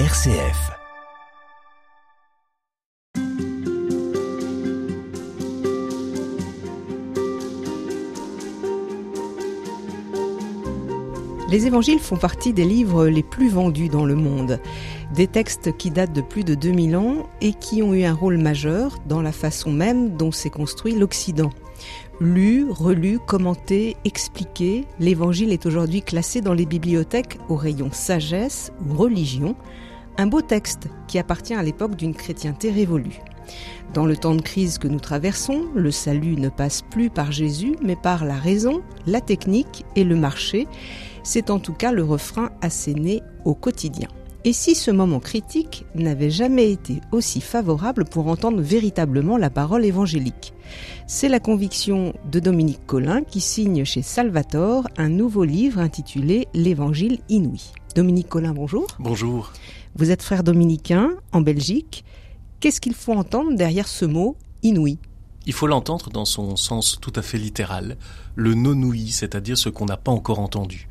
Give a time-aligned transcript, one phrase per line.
[0.00, 0.72] RCF.
[11.48, 14.58] Les évangiles font partie des livres les plus vendus dans le monde.
[15.14, 18.38] Des textes qui datent de plus de 2000 ans et qui ont eu un rôle
[18.38, 21.50] majeur dans la façon même dont s'est construit l'Occident.
[22.20, 28.96] Lu, relu, commenté, expliqué, l'évangile est aujourd'hui classé dans les bibliothèques au rayon sagesse ou
[28.96, 29.54] religion,
[30.18, 33.20] un beau texte qui appartient à l'époque d'une chrétienté révolue.
[33.92, 37.76] Dans le temps de crise que nous traversons, le salut ne passe plus par Jésus,
[37.82, 40.66] mais par la raison, la technique et le marché.
[41.22, 44.08] C'est en tout cas le refrain asséné au quotidien.
[44.46, 49.86] Et si ce moment critique n'avait jamais été aussi favorable pour entendre véritablement la parole
[49.86, 50.52] évangélique?
[51.06, 57.20] C'est la conviction de Dominique Collin qui signe chez Salvatore un nouveau livre intitulé L'Évangile
[57.30, 57.72] inouï.
[57.94, 58.86] Dominique Collin, bonjour.
[58.98, 59.52] Bonjour.
[59.96, 62.04] Vous êtes frère dominicain en Belgique.
[62.58, 64.98] Qu'est-ce qu'il faut entendre derrière ce mot inouï?
[65.46, 67.96] Il faut l'entendre dans son sens tout à fait littéral,
[68.34, 70.88] le non-ouï, c'est-à-dire ce qu'on n'a pas encore entendu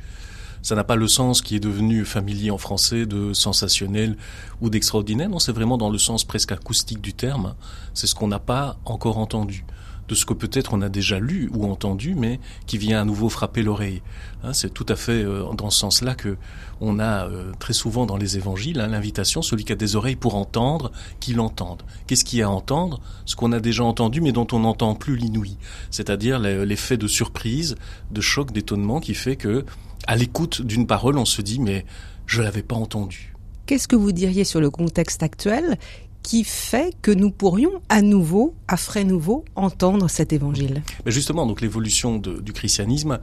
[0.63, 4.15] ça n'a pas le sens qui est devenu familier en français de sensationnel
[4.61, 5.29] ou d'extraordinaire.
[5.29, 7.55] Non, c'est vraiment dans le sens presque acoustique du terme.
[7.93, 9.65] C'est ce qu'on n'a pas encore entendu
[10.07, 13.29] de ce que peut-être on a déjà lu ou entendu, mais qui vient à nouveau
[13.29, 14.01] frapper l'oreille.
[14.43, 16.37] Hein, c'est tout à fait euh, dans ce sens-là que
[16.81, 20.15] on a euh, très souvent dans les évangiles hein, l'invitation, celui qui a des oreilles
[20.15, 21.83] pour entendre, qu'il entende.
[22.07, 22.99] Qu'est-ce qu'il y a à entendre?
[23.25, 25.57] Ce qu'on a déjà entendu, mais dont on n'entend plus l'inouï.
[25.91, 27.75] C'est-à-dire l'effet de surprise,
[28.11, 29.65] de choc, d'étonnement qui fait que
[30.05, 31.85] à l'écoute d'une parole, on se dit mais
[32.25, 33.33] je l'avais pas entendue.
[33.65, 35.77] Qu'est-ce que vous diriez sur le contexte actuel?
[36.23, 41.45] Qui fait que nous pourrions à nouveau, à frais nouveaux, entendre cet évangile mais Justement,
[41.45, 43.19] donc l'évolution du christianisme,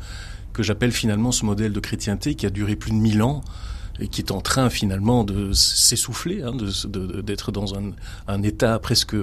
[0.52, 3.42] que j'appelle finalement ce modèle de chrétienté qui a duré plus de mille ans,
[4.00, 6.52] et qui est en train finalement de s'essouffler, hein,
[7.22, 9.14] d'être dans un, état presque,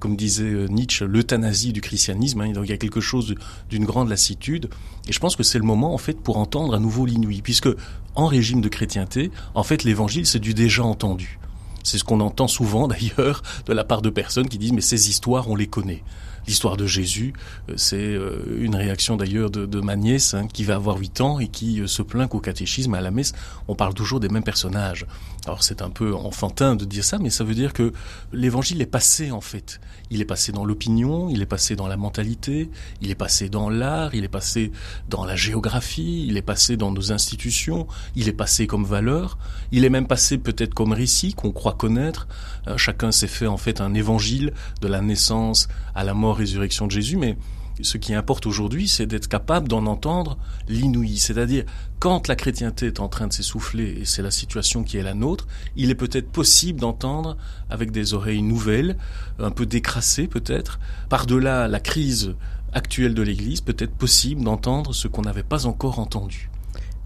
[0.00, 2.40] comme disait euh, Nietzsche, l'euthanasie du christianisme.
[2.40, 3.36] Hein, il y a quelque chose
[3.70, 4.68] d'une grande lassitude.
[5.08, 7.68] Et je pense que c'est le moment en fait pour entendre à nouveau l'inouï, puisque
[8.16, 11.38] en régime de chrétienté, en fait l'évangile c'est du déjà entendu.
[11.84, 15.08] C'est ce qu'on entend souvent d'ailleurs de la part de personnes qui disent mais ces
[15.08, 16.02] histoires on les connaît
[16.46, 17.32] l'histoire de Jésus.
[17.68, 21.38] Euh, c'est euh, une réaction d'ailleurs de, ma nièce hein, qui va avoir 8 ans
[21.38, 23.32] et qui euh, se plaint qu'au catéchisme, à la messe,
[23.68, 25.06] on parle toujours des mêmes personnages.
[25.46, 27.92] Alors c'est un peu enfantin de dire ça, mais ça veut dire que
[28.32, 29.80] l'évangile est passé en fait.
[30.10, 32.70] Il est passé dans l'opinion, il est passé dans la mentalité,
[33.00, 34.70] il est passé dans l'art, il est passé
[35.08, 39.38] dans la géographie, il est passé dans nos institutions, il est passé comme valeur,
[39.72, 42.28] il est même passé peut-être comme récit qu'on croit connaître.
[42.76, 46.92] chacun s'est fait en fait un évangile de la naissance à la mort résurrection de
[46.92, 47.36] Jésus, mais
[47.82, 51.16] ce qui importe aujourd'hui, c'est d'être capable d'en entendre l'inouï.
[51.18, 51.64] C'est-à-dire,
[51.98, 55.14] quand la chrétienté est en train de s'essouffler, et c'est la situation qui est la
[55.14, 55.46] nôtre,
[55.76, 57.36] il est peut-être possible d'entendre
[57.70, 58.96] avec des oreilles nouvelles,
[59.38, 62.34] un peu décrassées peut-être, par-delà la crise
[62.72, 66.50] actuelle de l'Église, peut-être possible d'entendre ce qu'on n'avait pas encore entendu.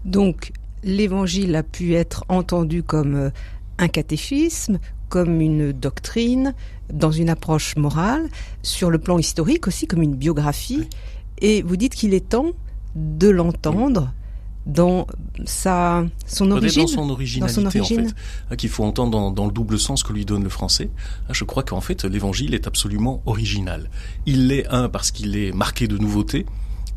[0.05, 0.51] Donc,
[0.83, 3.29] l'évangile a pu être entendu comme euh,
[3.77, 4.79] un catéchisme,
[5.09, 6.53] comme une doctrine,
[6.91, 8.29] dans une approche morale,
[8.63, 10.87] sur le plan historique aussi, comme une biographie.
[11.39, 12.51] Et vous dites qu'il est temps
[12.95, 14.11] de l'entendre
[14.65, 15.07] dans
[15.45, 18.15] sa son origine, dans son originalité en fait,
[18.51, 20.89] hein, qu'il faut entendre dans, dans, le double sens que lui donne le français.
[21.27, 23.89] Hein, je crois qu'en fait l'évangile est absolument original.
[24.25, 26.45] Il l'est un parce qu'il est marqué de nouveauté,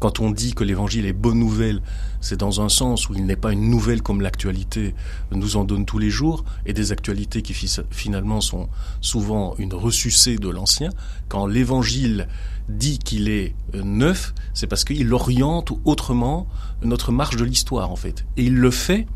[0.03, 1.81] quand on dit que l'évangile est bonne nouvelle,
[2.21, 4.97] c'est dans un sens où il n'est pas une nouvelle comme l'actualité
[5.31, 7.55] nous en donne tous les jours, et des actualités qui
[7.93, 8.69] finalement sont
[9.01, 10.91] souvent une ressucée de l'ancien.
[11.29, 12.27] Quand l'évangile
[12.69, 16.49] dit qu'il est euh, neuf, c'est parce qu'il oriente autrement
[16.83, 18.25] notre marche de l'histoire en fait.
[18.37, 19.07] Et il le fait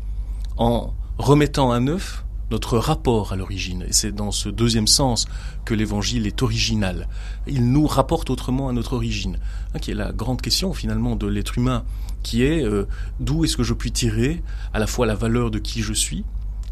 [0.55, 3.83] en remettant à neuf notre rapport à l'origine.
[3.87, 5.27] Et c'est dans ce deuxième sens
[5.65, 7.07] que l'évangile est original.
[7.47, 9.37] Il nous rapporte autrement à notre origine,
[9.73, 11.83] hein, qui est la grande question finalement de l'être humain,
[12.23, 12.87] qui est euh,
[13.19, 14.41] d'où est-ce que je puis tirer
[14.73, 16.23] à la fois la valeur de qui je suis,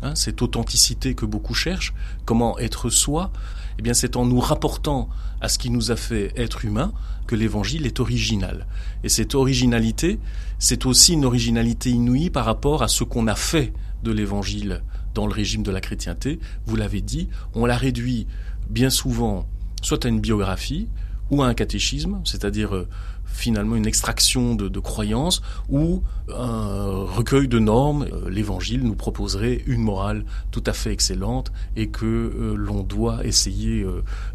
[0.02, 1.94] hein, cette authenticité que beaucoup cherchent,
[2.26, 3.32] comment être soi,
[3.78, 5.10] eh bien c'est en nous rapportant
[5.42, 6.94] à ce qui nous a fait être humain
[7.28, 8.68] que l'évangile est original.
[9.04, 10.20] Et cette originalité,
[10.60, 13.74] c'est aussi une originalité inouïe par rapport à ce qu'on a fait
[14.04, 14.84] de l'évangile
[15.16, 18.28] dans le régime de la chrétienté, vous l'avez dit, on l'a réduit
[18.70, 19.48] bien souvent
[19.82, 20.88] soit à une biographie
[21.32, 22.88] ou à un catéchisme, c'est-à-dire euh,
[23.26, 28.06] finalement une extraction de, croyances ou un recueil de normes.
[28.12, 33.26] Euh, L'Évangile nous proposerait une morale tout à fait excellente et que euh, l'on doit
[33.26, 33.86] essayer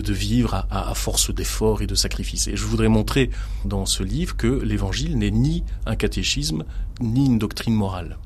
[0.03, 2.49] de vivre à, à force d'efforts et de sacrifices.
[2.49, 3.31] Et je voudrais montrer
[3.65, 6.65] dans ce livre que l'Évangile n'est ni un catéchisme
[7.01, 8.19] ni une doctrine morale.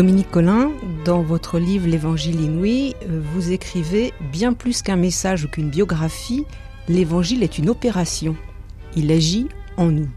[0.00, 0.70] Dominique Collin,
[1.04, 6.46] dans votre livre L'Évangile inouï, euh, vous écrivez Bien plus qu'un message ou qu'une biographie,
[6.88, 8.34] l'Évangile est une opération.
[8.96, 10.08] Il agit en nous.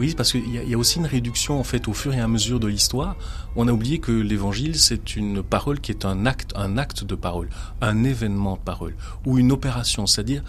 [0.00, 2.58] Oui, parce qu'il y, a aussi une réduction en fait au fur et à mesure
[2.58, 3.16] de l'histoire.
[3.54, 7.14] On a oublié que l'Évangile c'est une parole qui est un acte, un acte de
[7.14, 7.48] parole,
[7.80, 10.08] un événement de parole ou une opération.
[10.08, 10.42] C'est-à-dire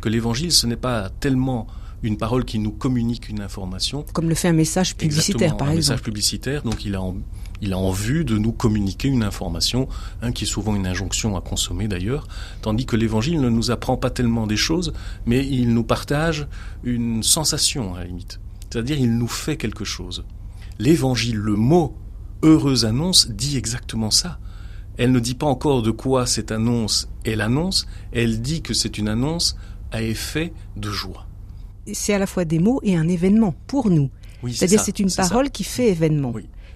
[0.00, 1.66] que l'Évangile ce n'est pas tellement
[2.04, 4.04] une parole qui nous communique une information.
[4.12, 5.72] Comme le fait un message publicitaire, par exemple.
[5.72, 7.16] Un message publicitaire, donc il a en,
[7.60, 9.88] il a en vue de nous communiquer une information,
[10.22, 12.26] hein, qui est souvent une injonction à consommer d'ailleurs,
[12.62, 14.92] tandis que l'Évangile ne nous apprend pas tellement des choses,
[15.26, 16.46] mais il nous partage
[16.82, 18.40] une sensation à la limite.
[18.70, 20.24] C'est-à-dire il nous fait quelque chose.
[20.78, 21.96] L'Évangile, le mot
[22.42, 24.38] heureuse annonce, dit exactement ça.
[24.96, 28.98] Elle ne dit pas encore de quoi cette annonce est l'annonce, elle dit que c'est
[28.98, 29.56] une annonce
[29.90, 31.26] à effet de joie
[31.92, 34.10] c'est à la fois des mots et un événement pour nous.
[34.48, 36.32] C'est-à-dire c'est une parole qui fait événement.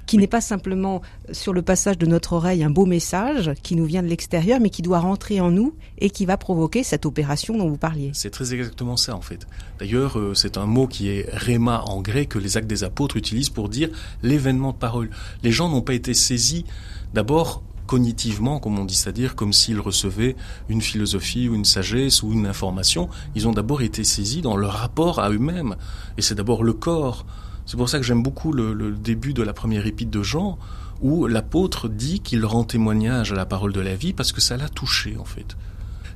[0.08, 1.02] Qui n'est pas simplement
[1.32, 4.70] sur le passage de notre oreille un beau message qui nous vient de l'extérieur, mais
[4.70, 8.10] qui doit rentrer en nous et qui va provoquer cette opération dont vous parliez.
[8.14, 9.46] C'est très exactement ça en fait.
[9.78, 13.18] D'ailleurs, euh, c'est un mot qui est rhéma en grec que les actes des apôtres
[13.18, 13.90] utilisent pour dire
[14.22, 15.10] l'événement de parole.
[15.42, 16.64] Les gens n'ont pas été saisis
[17.12, 20.36] d'abord cognitivement, comme on dit, c'est-à-dire comme s'ils recevaient
[20.68, 23.08] une philosophie ou une sagesse ou une information.
[23.34, 25.76] Ils ont d'abord été saisis dans leur rapport à eux-mêmes.
[26.16, 27.26] Et c'est d'abord le corps.
[27.68, 30.58] C'est pour ça que j'aime beaucoup le, début de la première épître de Jean,
[31.02, 34.56] où l'apôtre dit qu'il rend témoignage à la parole de la vie parce que ça
[34.56, 35.54] l'a touché, en fait.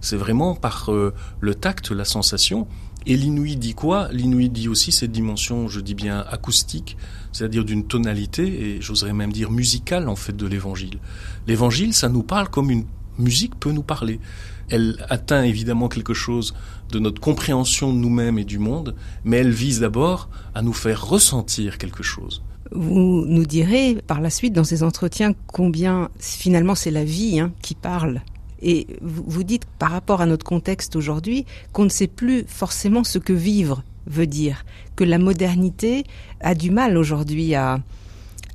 [0.01, 2.67] C'est vraiment par euh, le tact, la sensation,
[3.05, 4.09] et l'inouï dit quoi?
[4.13, 6.97] L'inouï dit aussi cette dimension, je dis bien acoustique,
[7.33, 11.01] c'est-à-dire d'une tonalité, et j'oserais même dire musicale en fait de l'évangile.
[11.47, 12.87] L'évangile, ça nous parle comme une
[13.19, 14.21] musique peut nous parler.
[14.71, 16.55] Elle atteint évidemment quelque chose
[16.91, 18.95] de notre compréhension de nous-mêmes et du monde,
[19.25, 22.43] mais elle vise d'abord à nous faire ressentir quelque chose.
[22.71, 27.53] Vous nous direz par la suite dans ces entretiens combien finalement c'est la vie hein,
[27.61, 28.23] qui parle
[28.63, 33.19] et vous dites par rapport à notre contexte aujourd'hui qu'on ne sait plus forcément ce
[33.19, 34.65] que vivre veut dire,
[34.97, 36.05] que la modernité
[36.41, 37.81] a du mal aujourd'hui à,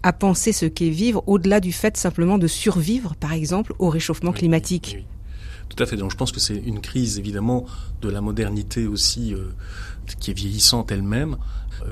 [0.04, 4.32] à penser ce qu'est vivre au-delà du fait simplement de survivre, par exemple, au réchauffement
[4.32, 5.06] climatique.
[5.70, 5.98] Tout à fait.
[5.98, 7.66] Donc je pense que c'est une crise évidemment
[8.02, 9.54] de la modernité aussi euh,
[10.20, 11.38] qui est vieillissante elle-même.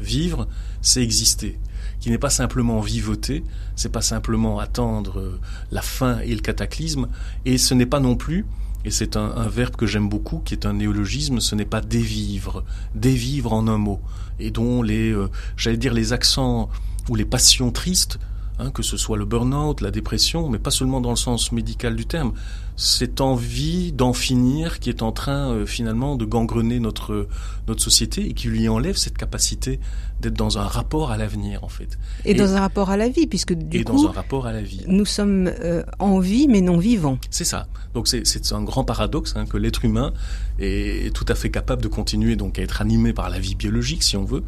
[0.01, 0.47] Vivre,
[0.81, 1.59] c'est exister
[1.99, 3.43] qui n'est pas simplement vivoter,
[3.75, 5.39] c'est pas simplement attendre euh,
[5.71, 7.07] la fin et le cataclysme,
[7.45, 8.45] et ce n'est pas non plus,
[8.83, 12.63] et c'est un, verbe que j'aime beaucoup, qui est un néologisme, ce n'est pas dévivre,
[12.93, 13.99] dévivre en un mot,
[14.39, 16.69] et dont les, euh, j'allais dire les accents
[17.09, 18.19] ou les passions tristes
[18.57, 21.93] Hein, que ce soit le burn-out, la dépression, mais pas seulement dans le sens médical
[21.93, 22.31] du terme.
[22.77, 27.27] Cette envie d'en finir qui est en train euh, finalement de gangrener notre
[27.67, 29.81] notre société et qui lui enlève cette capacité
[30.21, 31.97] d'être dans un rapport à l'avenir en fait.
[32.23, 34.53] Et, dans un rapport à la vie, puisque du et coup, dans un rapport à
[34.53, 34.83] la vie.
[34.87, 37.17] nous sommes euh, en vie mais non vivants.
[37.29, 37.67] C'est ça.
[37.93, 40.13] Donc c'est c'est un grand paradoxe hein, que l'être humain
[40.59, 44.03] est tout à fait capable de continuer donc à être animé par la vie biologique
[44.03, 44.43] si on veut,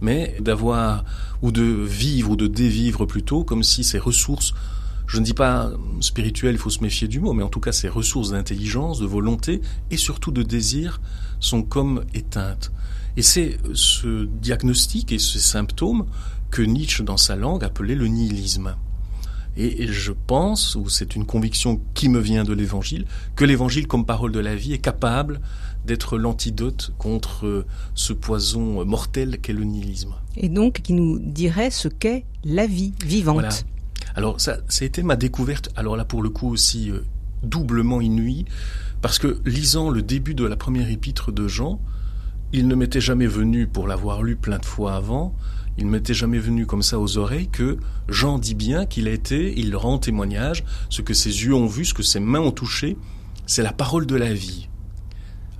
[0.00, 1.04] mais d'avoir
[1.42, 4.54] ou de vivre ou de dévivre plutôt comme si ces ressources
[5.10, 7.72] je ne dis pas spirituelles, il faut se méfier du mot, mais en tout cas
[7.72, 9.60] ces ressources d'intelligence, de volonté
[9.90, 11.00] et surtout de désir
[11.40, 12.70] sont comme éteintes.
[13.16, 16.06] Et c'est ce diagnostic et ces symptômes
[16.52, 18.76] que Nietzsche dans sa langue appelait le nihilisme.
[19.56, 24.06] Et je pense, ou c'est une conviction qui me vient de l'Évangile, que l'Évangile comme
[24.06, 25.40] parole de la vie est capable
[25.84, 30.14] d'être l'antidote contre ce poison mortel qu'est le nihilisme.
[30.36, 33.40] Et donc qui nous dirait ce qu'est la vie vivante.
[33.40, 33.54] Voilà.
[34.14, 37.04] Alors ça, ça a été ma découverte, alors là pour le coup aussi euh,
[37.42, 38.44] doublement inouïe,
[39.02, 41.80] parce que lisant le début de la première épître de Jean,
[42.52, 45.34] il ne m'était jamais venu, pour l'avoir lu plein de fois avant,
[45.78, 49.12] il ne m'était jamais venu comme ça aux oreilles que Jean dit bien qu'il a
[49.12, 52.50] été, il rend témoignage, ce que ses yeux ont vu, ce que ses mains ont
[52.50, 52.96] touché,
[53.46, 54.68] c'est la parole de la vie.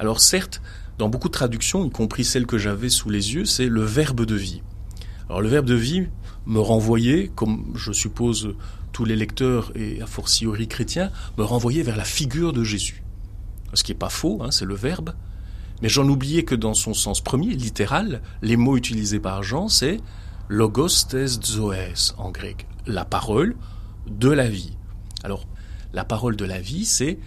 [0.00, 0.62] Alors certes,
[0.96, 4.24] dans beaucoup de traductions, y compris celles que j'avais sous les yeux, c'est le verbe
[4.24, 4.62] de vie.
[5.28, 6.06] Alors le verbe de vie
[6.46, 8.54] me renvoyait, comme je suppose
[8.92, 13.02] tous les lecteurs et a fortiori chrétiens, me renvoyait vers la figure de Jésus.
[13.74, 15.12] Ce qui n'est pas faux, hein, c'est le verbe,
[15.82, 19.98] mais j'en oubliais que dans son sens premier, littéral, les mots utilisés par Jean, c'est
[20.48, 23.54] logos tes zoès en grec, la parole
[24.06, 24.78] de la vie.
[25.24, 25.46] Alors,
[25.92, 27.18] la parole de la vie, c'est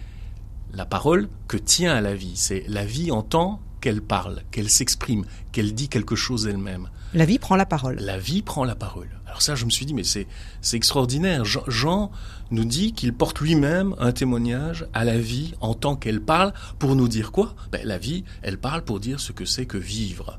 [0.74, 2.32] la parole que tient à la vie.
[2.34, 6.88] C'est la vie en tant qu'elle parle, qu'elle s'exprime, qu'elle dit quelque chose elle même.
[7.12, 7.96] La vie prend la parole.
[8.00, 9.08] La vie prend la parole.
[9.26, 10.26] Alors ça, je me suis dit, mais c'est
[10.60, 11.44] c'est extraordinaire.
[11.44, 12.10] Jean,
[12.50, 16.96] nous dit qu'il porte lui-même un témoignage à la vie en tant qu'elle parle pour
[16.96, 17.54] nous dire quoi?
[17.72, 20.38] Ben, La vie, elle parle pour dire ce que c'est que vivre.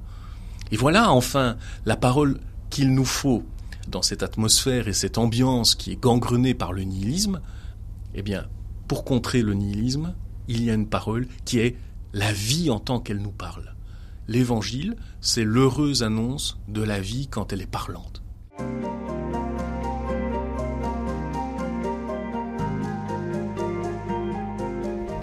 [0.71, 2.39] Et voilà enfin la parole
[2.69, 3.43] qu'il nous faut
[3.87, 7.41] dans cette atmosphère et cette ambiance qui est gangrenée par le nihilisme,
[8.15, 8.47] eh bien,
[8.87, 10.13] pour contrer le nihilisme,
[10.47, 11.75] il y a une parole qui est
[12.13, 13.75] la vie en tant qu'elle nous parle.
[14.27, 18.23] L'évangile, c'est l'heureuse annonce de la vie quand elle est parlante.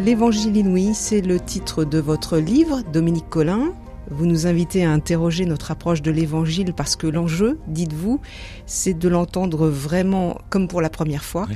[0.05, 3.73] L'Évangile inouï, c'est le titre de votre livre, Dominique Collin.
[4.11, 8.21] Vous nous invitez à interroger notre approche de l'Évangile parce que l'enjeu, dites-vous,
[8.67, 11.47] c'est de l'entendre vraiment comme pour la première fois.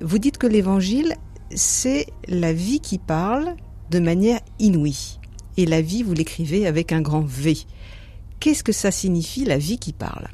[0.00, 1.16] Vous dites que l'Évangile,
[1.54, 3.54] c'est la vie qui parle
[3.90, 5.18] de manière inouïe.
[5.56, 7.56] Et la vie, vous l'écrivez avec un grand V.
[8.40, 10.28] Qu'est-ce que ça signifie, la vie qui parle?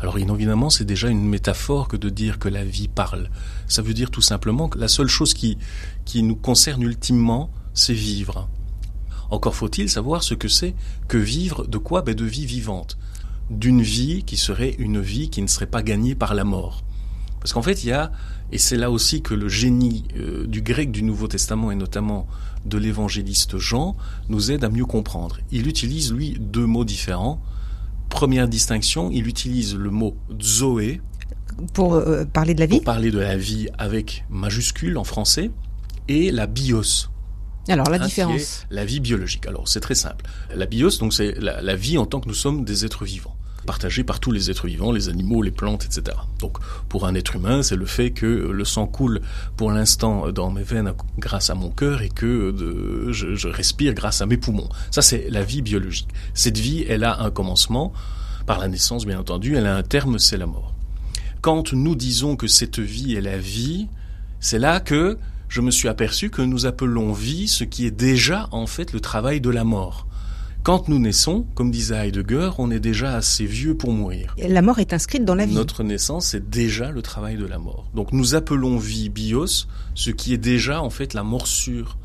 [0.00, 3.30] Alors évidemment, c'est déjà une métaphore que de dire que la vie parle.
[3.66, 5.58] Ça veut dire tout simplement que la seule chose qui,
[6.04, 8.48] qui nous concerne ultimement, c'est vivre.
[9.30, 10.74] Encore faut-il savoir ce que c'est
[11.08, 12.96] que vivre de quoi ben De vie vivante.
[13.50, 16.84] D'une vie qui serait une vie qui ne serait pas gagnée par la mort.
[17.40, 18.12] Parce qu'en fait, il y a,
[18.50, 22.26] et c'est là aussi que le génie euh, du grec du Nouveau Testament et notamment
[22.64, 23.96] de l'évangéliste Jean
[24.28, 25.38] nous aide à mieux comprendre.
[25.50, 27.40] Il utilise, lui, deux mots différents.
[28.08, 31.00] Première distinction, il utilise le mot zoé.
[31.74, 35.50] Pour euh, parler de la vie Pour parler de la vie avec majuscule en français.
[36.08, 37.10] Et la bios.
[37.68, 39.46] Alors la hein, différence La vie biologique.
[39.46, 40.24] Alors c'est très simple.
[40.54, 43.37] La bios, donc c'est la vie en tant que nous sommes des êtres vivants
[43.68, 46.16] partagé par tous les êtres vivants, les animaux, les plantes, etc.
[46.38, 46.56] Donc
[46.88, 49.20] pour un être humain, c'est le fait que le sang coule
[49.58, 52.54] pour l'instant dans mes veines grâce à mon cœur et que
[53.10, 54.70] je, je respire grâce à mes poumons.
[54.90, 56.08] Ça, c'est la vie biologique.
[56.32, 57.92] Cette vie, elle a un commencement
[58.46, 60.72] par la naissance, bien entendu, elle a un terme, c'est la mort.
[61.42, 63.88] Quand nous disons que cette vie est la vie,
[64.40, 65.18] c'est là que
[65.50, 69.00] je me suis aperçu que nous appelons vie ce qui est déjà en fait le
[69.00, 70.07] travail de la mort.
[70.62, 74.34] Quand nous naissons, comme disait Heidegger, on est déjà assez vieux pour mourir.
[74.36, 75.54] La mort est inscrite dans la vie.
[75.54, 77.88] Notre naissance, c'est déjà le travail de la mort.
[77.94, 81.96] Donc nous appelons vie bios, ce qui est déjà en fait la morsure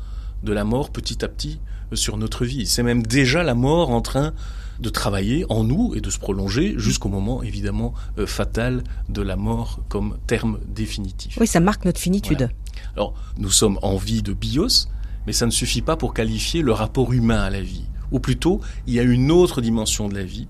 [0.42, 1.60] de la mort petit à petit
[1.92, 2.66] euh, sur notre vie.
[2.66, 4.32] C'est même déjà la mort en train
[4.80, 9.36] de travailler en nous et de se prolonger jusqu'au moment évidemment euh, fatal de la
[9.36, 11.36] mort comme terme définitif.
[11.40, 12.50] Oui, ça marque notre finitude.
[12.96, 14.88] Alors, nous sommes en vie de bios,
[15.26, 18.60] mais ça ne suffit pas pour qualifier le rapport humain à la vie ou plutôt
[18.86, 20.48] il y a une autre dimension de la vie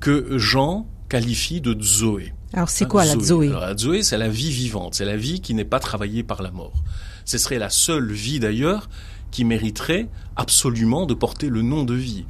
[0.00, 2.32] que Jean qualifie de Zoé.
[2.52, 5.54] Alors c'est quoi la Zoé La Zoé, c'est la vie vivante, c'est la vie qui
[5.54, 6.82] n'est pas travaillée par la mort.
[7.24, 8.88] Ce serait la seule vie d'ailleurs
[9.30, 12.24] qui mériterait absolument de porter le nom de vie.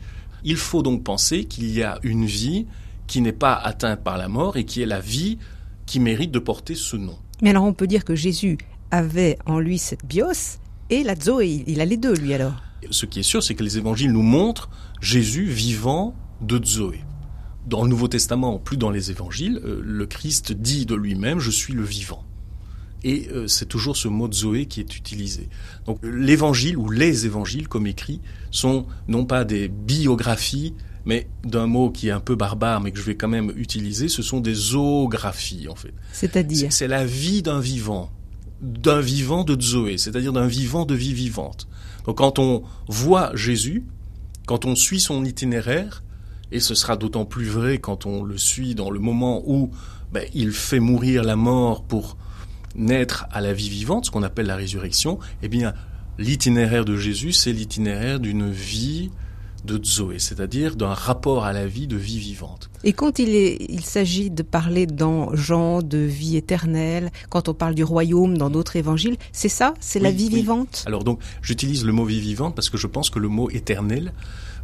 [0.44, 2.66] Il faut donc penser qu'il y a une vie
[3.06, 5.38] qui n'est pas atteinte par la mort et qui est la vie
[5.86, 7.16] qui mérite de porter ce nom.
[7.42, 8.58] Mais alors on peut dire que Jésus
[8.90, 10.58] avait en lui cette bios
[10.90, 12.54] et la Zoé, il a les deux lui alors
[12.90, 14.70] ce qui est sûr, c'est que les évangiles nous montrent
[15.00, 17.00] Jésus vivant de Zoé.
[17.66, 21.50] Dans le Nouveau Testament, plus dans les évangiles, euh, le Christ dit de lui-même Je
[21.50, 22.24] suis le vivant.
[23.04, 25.48] Et euh, c'est toujours ce mot de Zoé qui est utilisé.
[25.86, 28.20] Donc l'évangile ou les évangiles, comme écrit,
[28.50, 32.98] sont non pas des biographies, mais d'un mot qui est un peu barbare, mais que
[32.98, 35.94] je vais quand même utiliser, ce sont des zoographies en fait.
[36.12, 38.10] C'est-à-dire C'est la vie d'un vivant,
[38.60, 41.68] d'un vivant de Zoé, c'est-à-dire d'un vivant de vie vivante.
[42.08, 43.84] Donc quand on voit Jésus,
[44.46, 46.02] quand on suit son itinéraire,
[46.50, 49.70] et ce sera d'autant plus vrai quand on le suit dans le moment où
[50.10, 52.16] ben, il fait mourir la mort pour
[52.74, 55.74] naître à la vie vivante, ce qu'on appelle la résurrection, eh bien
[56.16, 59.10] l'itinéraire de Jésus, c'est l'itinéraire d'une vie
[59.68, 62.70] de Zoé, c'est-à-dire d'un rapport à la vie de vie vivante.
[62.84, 67.74] Et quand il, il s'agit de parler dans Jean de vie éternelle, quand on parle
[67.74, 69.74] du royaume dans d'autres évangiles, c'est ça?
[69.80, 70.84] C'est la vie vivante?
[70.86, 74.12] Alors donc, j'utilise le mot vie vivante parce que je pense que le mot éternel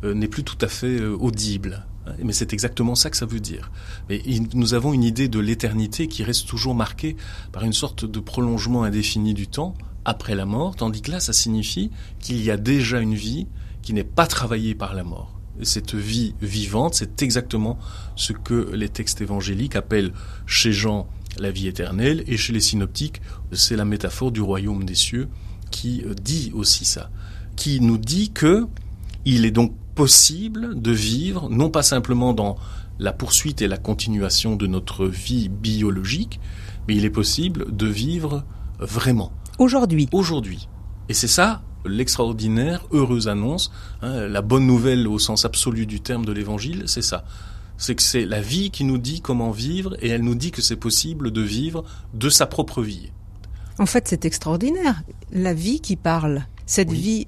[0.03, 1.85] euh, n'est plus tout à fait euh, audible.
[2.23, 3.71] Mais c'est exactement ça que ça veut dire.
[4.11, 4.21] Mais
[4.53, 7.17] nous avons une idée de l'éternité qui reste toujours marquée
[7.51, 9.73] par une sorte de prolongement indéfini du temps
[10.05, 13.47] après la mort, tandis que là, ça signifie qu'il y a déjà une vie
[13.85, 15.31] qui n'est pas travaillée par la mort.
[15.63, 17.79] cette vie vivante, c'est exactement
[18.17, 20.13] ce que les textes évangéliques appellent
[20.47, 21.07] chez Jean
[21.39, 23.21] la vie éternelle et chez les synoptiques,
[23.53, 25.29] c'est la métaphore du royaume des cieux
[25.71, 27.11] qui euh, dit aussi ça,
[27.57, 28.67] qui nous dit que
[29.25, 32.57] il est donc possible de vivre non pas simplement dans
[32.99, 36.41] la poursuite et la continuation de notre vie biologique,
[36.87, 38.45] mais il est possible de vivre
[38.79, 39.33] vraiment.
[39.59, 40.09] Aujourd'hui.
[40.13, 40.69] Aujourd'hui.
[41.09, 43.73] Et c'est ça l'extraordinaire, heureuse annonce,
[44.03, 47.25] hein, la bonne nouvelle au sens absolu du terme de l'évangile, c'est ça.
[47.77, 50.63] C'est que c'est la vie qui nous dit comment vivre et elle nous dit que
[50.63, 53.11] c'est possible de vivre de sa propre vie.
[53.79, 55.03] En fait, c'est extraordinaire.
[55.33, 57.27] La vie qui parle, cette vie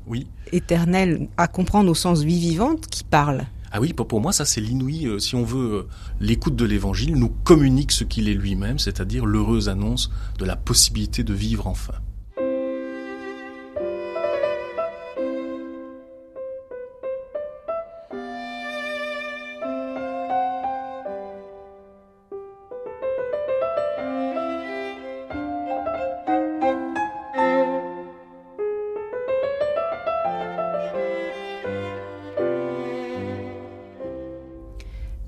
[0.53, 3.47] éternelle à comprendre au sens vie vivante qui parle.
[3.73, 5.07] Ah oui, pour moi, ça c'est l'inouï.
[5.07, 5.89] Euh, si on veut, euh,
[6.21, 11.25] l'écoute de l'évangile nous communique ce qu'il est lui-même, c'est-à-dire l'heureuse annonce de la possibilité
[11.25, 11.95] de vivre enfin.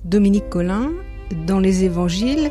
[0.09, 0.91] Dominique Collin,
[1.47, 2.51] dans les évangiles,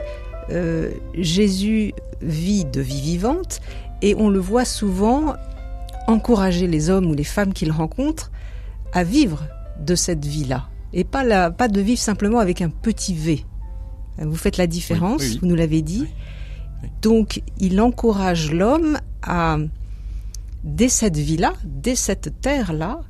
[0.51, 3.61] euh, Jésus vit de vie vivante
[4.01, 5.33] et on le voit souvent
[6.07, 8.31] encourager les hommes ou les femmes qu'il rencontre
[8.93, 9.43] à vivre
[9.79, 13.43] de cette vie-là et pas, pas de vivre simplement avec un petit V.
[14.19, 16.05] Vous faites la différence, vous nous l'avez dit.
[17.01, 19.57] Donc il encourage l'homme à,
[20.63, 23.01] dès cette vie-là, dès cette terre-là,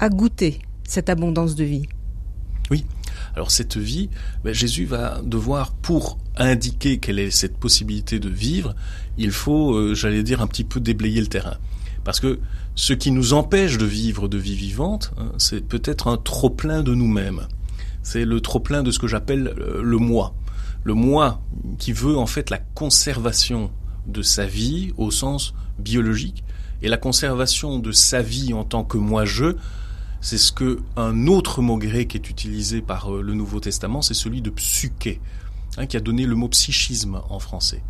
[0.00, 1.86] à goûter cette abondance de vie.
[3.34, 4.10] Alors cette vie,
[4.44, 8.74] ben, Jésus va devoir, pour indiquer quelle est cette possibilité de vivre,
[9.16, 11.56] il faut, euh, j'allais dire, un petit peu déblayer le terrain.
[12.04, 12.38] Parce que
[12.74, 16.94] ce qui nous empêche de vivre de vie vivante, hein, c'est peut-être un trop-plein de
[16.94, 17.46] nous-mêmes.
[18.02, 20.34] C'est le trop-plein de ce que j'appelle euh, le moi.
[20.84, 21.42] Le moi
[21.78, 23.70] qui veut en fait la conservation
[24.06, 26.44] de sa vie au sens biologique
[26.82, 29.56] et la conservation de sa vie en tant que moi-je
[30.20, 34.14] c'est ce que un autre mot grec est utilisé par euh, le Nouveau Testament, c'est
[34.14, 35.20] celui de psyché,
[35.76, 37.82] hein, qui a donné le mot psychisme en français.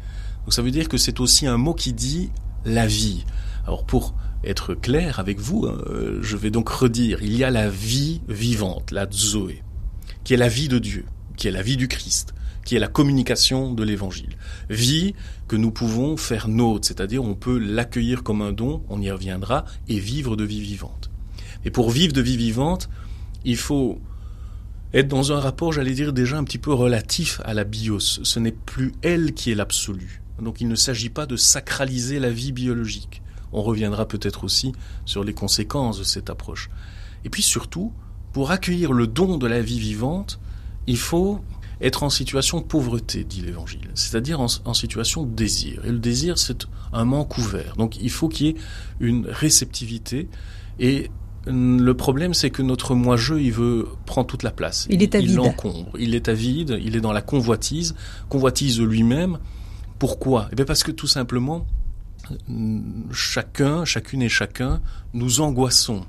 [0.44, 2.30] Donc ça veut dire que c'est aussi un mot qui dit
[2.64, 3.24] la vie.
[3.66, 7.50] Alors pour être clair avec vous, hein, euh, je vais donc redire, il y a
[7.50, 9.62] la vie vivante, la Zoé,
[10.24, 11.06] qui est la vie de Dieu,
[11.36, 14.36] qui est la vie du Christ, qui est la communication de l'évangile.
[14.68, 15.14] Vie
[15.48, 19.64] que nous pouvons faire nôtre, c'est-à-dire on peut l'accueillir comme un don, on y reviendra,
[19.88, 21.07] et vivre de vie vivante.
[21.64, 22.88] Et pour vivre de vie vivante,
[23.44, 24.00] il faut
[24.94, 28.20] être dans un rapport, j'allais dire, déjà un petit peu relatif à la bios.
[28.22, 30.22] Ce n'est plus elle qui est l'absolu.
[30.40, 33.22] Donc il ne s'agit pas de sacraliser la vie biologique.
[33.52, 34.72] On reviendra peut-être aussi
[35.04, 36.70] sur les conséquences de cette approche.
[37.24, 37.92] Et puis surtout,
[38.32, 40.38] pour accueillir le don de la vie vivante,
[40.86, 41.40] il faut
[41.80, 45.84] être en situation de pauvreté, dit l'Évangile, c'est-à-dire en, en, situation de désir.
[45.84, 47.76] Et le désir, c'est un manque ouvert.
[47.76, 48.56] Donc il faut qu'il y ait
[49.00, 50.28] une réceptivité
[50.80, 51.10] et
[51.50, 54.86] le problème, c'est que notre moi-je, il veut prendre toute la place.
[54.90, 55.30] Il est avide.
[55.30, 55.92] Il l'encombre.
[55.98, 56.78] Il est avide.
[56.82, 57.94] Il est dans la convoitise.
[58.28, 59.38] Convoitise lui-même.
[59.98, 60.48] Pourquoi?
[60.52, 61.66] Eh bien parce que tout simplement,
[63.10, 64.80] chacun, chacune et chacun,
[65.14, 66.02] nous angoissons.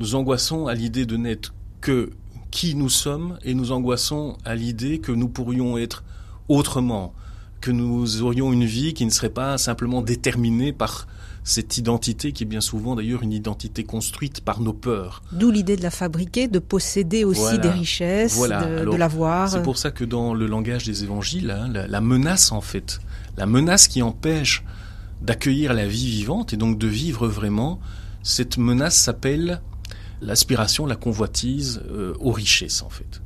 [0.00, 2.10] Nous angoissons à l'idée de n'être que
[2.50, 6.04] qui nous sommes et nous angoissons à l'idée que nous pourrions être
[6.48, 7.12] autrement,
[7.60, 11.08] que nous aurions une vie qui ne serait pas simplement déterminée par
[11.48, 15.22] cette identité qui est bien souvent d'ailleurs une identité construite par nos peurs.
[15.32, 19.48] D'où l'idée de la fabriquer, de posséder aussi des richesses, de, l'avoir.
[19.48, 23.00] C'est pour ça que dans le langage des évangiles, hein, la, menace en fait,
[23.38, 24.62] la menace qui empêche
[25.22, 27.80] d'accueillir la vie vivante et donc de vivre vraiment,
[28.22, 29.62] cette menace s'appelle
[30.20, 33.22] l'aspiration, la convoitise euh, aux richesses en fait.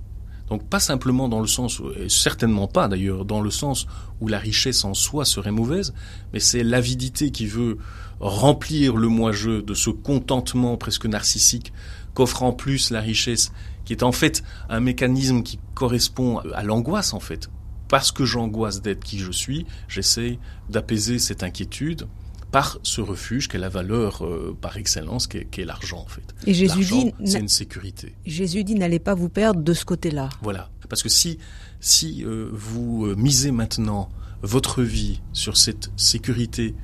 [0.48, 3.88] Donc pas simplement dans le sens, et certainement pas d'ailleurs, dans le sens
[4.20, 5.92] où la richesse en soi serait mauvaise,
[6.32, 7.78] mais c'est l'avidité qui veut
[8.22, 11.72] remplir le moi-je de ce contentement presque narcissique
[12.14, 13.52] qu'offre en plus la richesse,
[13.84, 17.50] qui est en fait un mécanisme qui correspond à l'angoisse en fait.
[17.88, 20.38] Parce que j'angoisse d'être qui je suis, j'essaie
[20.70, 22.06] d'apaiser cette inquiétude
[22.52, 26.22] par ce refuge qu'est la valeur euh, par excellence, qui est, l'argent en fait.
[26.46, 28.14] Et Jésus dit, c'est une sécurité.
[28.24, 30.28] Jésus dit, n'allez pas vous perdre de ce côté-là.
[30.42, 31.38] Voilà, parce que si
[31.80, 34.08] si euh, vous euh, misez maintenant
[34.42, 36.74] votre vie sur cette sécurité,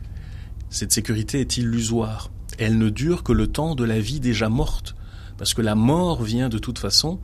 [0.71, 2.31] cette sécurité est illusoire.
[2.59, 4.95] Elle ne dure que le temps de la vie déjà morte,
[5.37, 7.21] parce que la mort vient de toute façon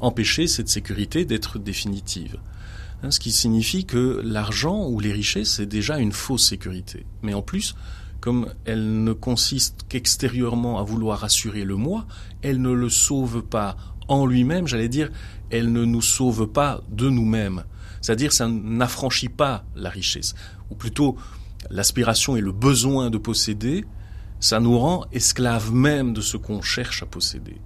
[0.00, 2.38] empêcher cette sécurité d'être définitive.
[3.02, 7.04] Hein, ce qui signifie que l'argent ou les richesses, c'est déjà une fausse sécurité.
[7.22, 7.74] Mais en plus,
[8.20, 12.06] comme elle ne consiste qu'extérieurement à vouloir assurer le moi,
[12.42, 13.76] elle ne le sauve pas
[14.08, 15.10] en lui-même, j'allais dire,
[15.50, 17.64] elle ne nous sauve pas de nous-mêmes.
[18.00, 20.34] C'est-à-dire, ça n'affranchit pas la richesse.
[20.70, 21.16] Ou plutôt,
[21.70, 23.84] l'aspiration et le besoin de posséder,
[24.40, 27.56] ça nous rend esclaves même de ce qu'on cherche à posséder.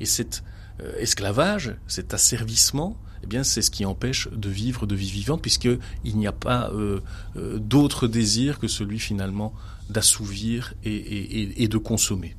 [0.00, 0.42] Et cet
[0.80, 5.40] euh, esclavage, cet asservissement, eh bien, c'est ce qui empêche de vivre de vie vivante,
[5.40, 7.00] puisqu'il n'y a pas euh,
[7.36, 9.54] euh, d'autre désir que celui finalement
[9.88, 12.34] d'assouvir et, de consommer.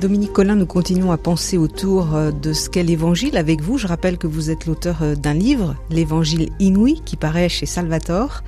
[0.00, 3.76] Dominique Collin, nous continuons à penser autour euh, de ce qu'est l'évangile avec vous.
[3.76, 8.42] Je rappelle que vous êtes l'auteur d'un livre, L'évangile inouï, qui paraît chez Salvatore.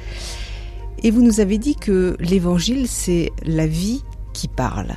[1.03, 4.95] Et vous nous avez dit que l'évangile, c'est la vie qui parle.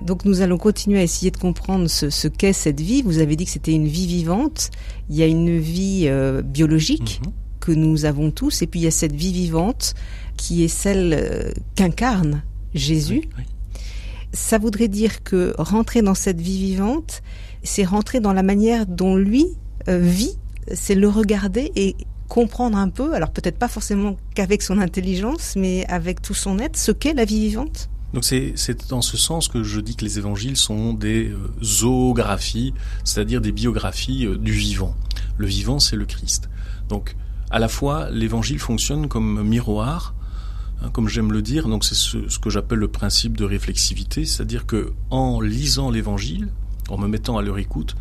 [0.00, 3.02] Donc nous allons continuer à essayer de comprendre ce, qu'est cette vie.
[3.02, 4.70] Vous avez dit que c'était une vie vivante.
[5.10, 7.32] Il y a une vie euh, biologique mhm.
[7.60, 9.94] que nous avons tous, et puis il y a cette vie vivante
[10.38, 12.42] qui est celle euh, qu'incarne
[12.74, 13.28] Jésus.
[14.32, 17.22] Ça voudrait dire que rentrer dans cette vie vivante,
[17.62, 19.46] c'est rentrer dans la manière dont lui
[19.88, 20.36] euh, vit,
[20.72, 21.96] c'est le regarder et
[22.28, 26.76] comprendre un peu, alors peut-être pas forcément qu'avec son intelligence, mais avec tout son être,
[26.76, 30.18] ce qu'est la vie vivante donc c'est dans ce sens que je dis que les
[30.18, 32.72] évangiles sont des euh, zoographies,
[33.04, 34.96] c'est-à-dire des biographies euh, du vivant.
[35.36, 36.48] Le vivant, c'est le Christ.
[36.88, 37.16] Donc
[37.50, 40.14] à la fois, l'évangile fonctionne comme miroir,
[40.82, 41.68] hein, comme j'aime le dire.
[41.68, 46.48] Donc c'est ce, que j'appelle le principe de réflexivité, c'est-à-dire que en lisant l'évangile,
[46.88, 47.96] en me mettant à leur écoute,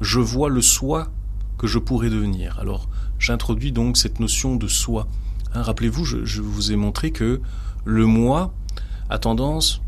[0.00, 1.08] je vois le soi
[1.58, 2.58] que je pourrais devenir.
[2.58, 5.08] Alors j'introduis donc cette notion de soi.
[5.54, 7.40] Hein, Rappelez-vous, je, je vous ai montré que
[7.84, 8.52] le moi
[9.08, 9.80] a tendance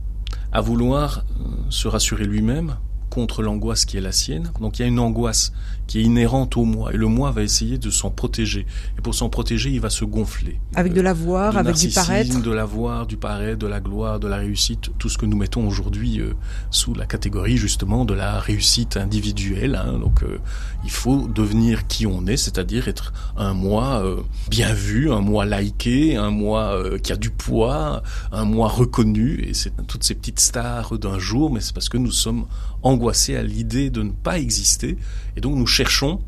[0.52, 2.76] à vouloir euh, se rassurer lui-même
[3.10, 4.52] contre l'angoisse qui est la sienne.
[4.60, 5.52] Donc il y a une angoisse
[5.88, 6.92] qui est inhérente au moi.
[6.92, 8.66] Et le moi va essayer de s'en protéger.
[8.98, 10.60] Et pour s'en protéger, il va se gonfler.
[10.76, 12.40] Avec de l'avoir, avec du paraître.
[12.40, 14.90] De l'avoir, du paraître, de la gloire, de la réussite.
[14.98, 16.34] Tout ce que nous mettons aujourd'hui euh,
[16.70, 19.74] sous la catégorie justement de la réussite individuelle.
[19.74, 19.98] Hein.
[19.98, 20.38] Donc euh,
[20.84, 24.20] il faut devenir qui on est, c'est-à-dire être un moi euh,
[24.50, 29.42] bien vu, un moi liké, un moi qui a du poids, un moi reconnu.
[29.48, 32.44] Et c'est toutes ces petites stars d'un jour, mais c'est parce que nous sommes
[32.82, 34.98] angoissés à l'idée de ne pas exister.
[35.38, 36.20] Et donc nous cherchons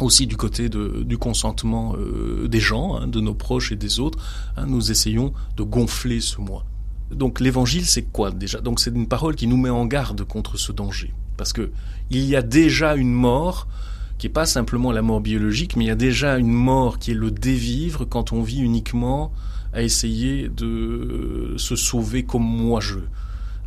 [0.00, 4.18] aussi du côté du consentement euh, des gens, hein, de nos proches et des autres,
[4.56, 6.64] hein, nous essayons de gonfler ce moi.
[7.10, 8.62] Donc l'évangile, c'est quoi déjà?
[8.62, 11.72] Donc c'est une parole qui nous met en garde contre ce danger, parce que
[12.08, 13.68] il y a déjà une mort
[14.16, 17.10] qui n'est pas simplement la mort biologique, mais il y a déjà une mort qui
[17.10, 19.30] est le dévivre quand on vit uniquement
[19.74, 23.00] à essayer de se sauver comme moi-je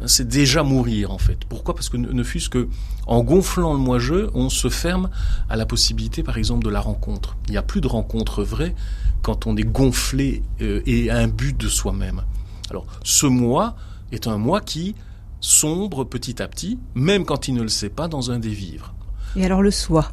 [0.08, 1.46] c'est déjà mourir en fait.
[1.48, 1.76] Pourquoi?
[1.76, 2.68] Parce que ne, fût-ce que
[3.08, 5.10] en gonflant le moi-je, on se ferme
[5.50, 7.38] à la possibilité, par exemple, de la rencontre.
[7.48, 8.76] Il n'y a plus de rencontre vraie
[9.22, 12.24] quand on est gonflé euh, et à un but de soi-même.
[12.70, 13.76] Alors, ce moi
[14.12, 14.96] est un moi qui
[15.40, 18.94] sombre petit à petit, même quand il ne le sait pas, dans un des vivres.
[19.36, 20.12] Et alors le soi?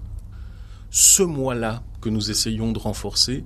[0.90, 3.44] Ce moi-là que nous essayons de renforcer,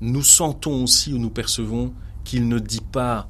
[0.00, 1.92] nous sentons aussi ou nous percevons
[2.24, 3.28] qu'il ne dit pas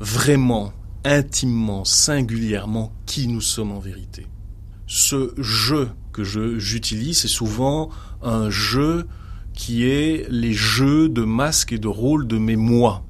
[0.00, 0.72] vraiment
[1.04, 4.26] intimement, singulièrement qui nous sommes en vérité.
[4.86, 7.90] Ce jeu que j'utilise, c'est souvent
[8.22, 9.06] un jeu
[9.54, 13.04] qui est les jeux de masques et de rôles de mes moi.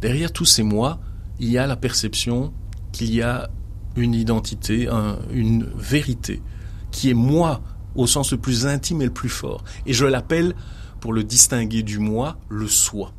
[0.00, 1.00] Derrière tous ces moi,
[1.40, 2.52] il y a la perception
[2.92, 3.50] qu'il y a
[3.96, 4.88] une identité,
[5.32, 6.42] une vérité,
[6.90, 7.62] qui est moi
[7.94, 9.64] au sens le plus intime et le plus fort.
[9.86, 10.54] Et je l'appelle,
[11.00, 13.12] pour le distinguer du moi, le soi.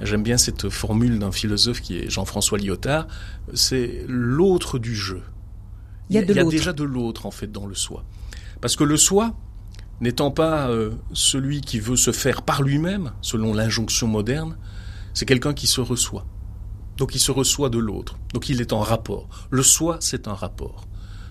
[0.00, 3.06] J'aime bien cette formule d'un philosophe qui est Jean-François Lyotard,
[3.54, 5.22] c'est l'autre du jeu.
[6.10, 8.04] Il y a, déjà de l'autre en fait dans le soi.
[8.60, 9.34] Parce que le soi,
[10.00, 14.56] n'étant pas euh, celui qui veut se faire par lui-même, selon l'injonction moderne,
[15.14, 16.26] c'est quelqu'un qui se reçoit.
[16.96, 18.18] Donc il se reçoit de l'autre.
[18.34, 19.28] Donc il est en rapport.
[19.50, 20.86] Le soi, c'est un rapport.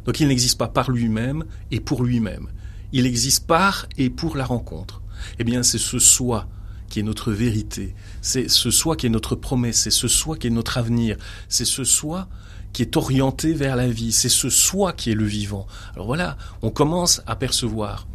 [0.05, 2.47] Donc il n'existe pas par lui-même et pour lui-même.
[2.91, 5.01] Il existe par et pour la rencontre.
[5.37, 6.47] Eh bien, c'est ce soi
[6.91, 10.47] qui est notre vérité, c'est ce soi qui est notre promesse, c'est ce soi qui
[10.47, 11.15] est notre avenir,
[11.47, 12.27] c'est ce soi
[12.73, 15.65] qui est orienté vers la vie, c'est ce soi qui est le vivant.
[15.93, 18.07] Alors voilà, on commence à percevoir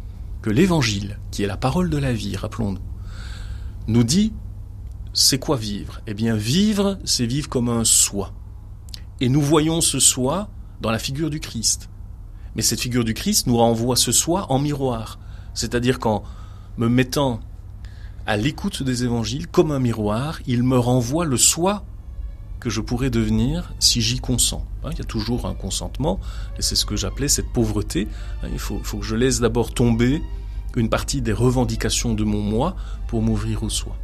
[0.43, 2.79] que l'évangile, qui est la parole de la vie, rappelons-nous,
[3.87, 4.31] nous dit
[5.11, 5.99] c'est quoi vivre?
[6.05, 8.31] Eh bien vivre, c'est vivre comme un soi.
[9.19, 10.49] Et nous voyons ce soi
[10.81, 11.89] dans la figure du Christ.
[12.55, 15.17] Mais cette figure du Christ nous renvoie ce soi en miroir.
[15.55, 16.21] C'est-à-dire qu'en
[16.77, 17.39] me mettant
[18.27, 21.85] à l'écoute des évangiles, comme un miroir, il me renvoie le soi
[22.59, 24.65] que je pourrais devenir si j'y consens.
[24.83, 26.19] Hein, il y a toujours un consentement,
[26.57, 28.09] et c'est ce que j'appelais cette pauvreté.
[28.43, 30.21] Hein, il faut, faut que je laisse d'abord tomber
[30.75, 32.75] une partie des revendications de mon moi
[33.07, 33.95] pour m'ouvrir au soi.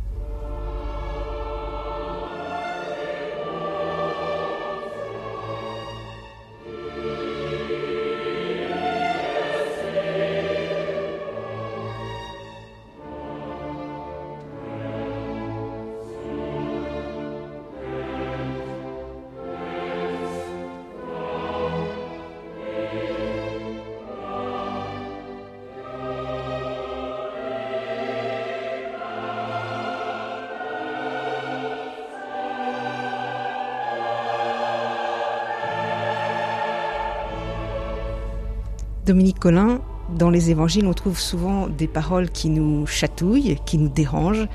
[39.05, 39.81] Dominique Collin,
[40.17, 44.47] dans les évangiles, on trouve souvent des paroles qui nous chatouillent, qui nous dérangent,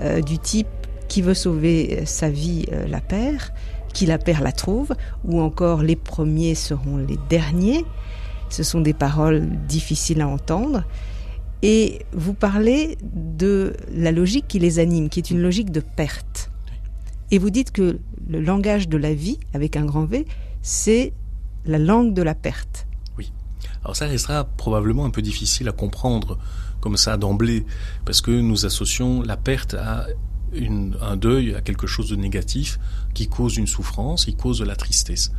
[0.00, 0.66] euh, du type
[1.06, 3.52] qui veut sauver sa vie euh, la perd,
[3.92, 7.84] qui la perd la trouve, ou encore les premiers seront les derniers.
[8.48, 10.84] Ce sont des paroles difficiles à entendre.
[11.62, 16.50] Et vous parlez de la logique qui les anime, qui est une logique de perte.
[17.30, 20.26] Et vous dites que le langage de la vie, avec un grand V,
[20.62, 21.12] c'est
[21.64, 22.86] la langue de la perte.
[23.82, 26.38] Alors ça restera probablement un peu difficile à comprendre
[26.80, 27.64] comme ça d'emblée,
[28.04, 30.06] parce que nous associons la perte à
[31.00, 32.78] un deuil, à quelque chose de négatif,
[33.14, 35.32] qui cause une souffrance, qui cause de la tristesse.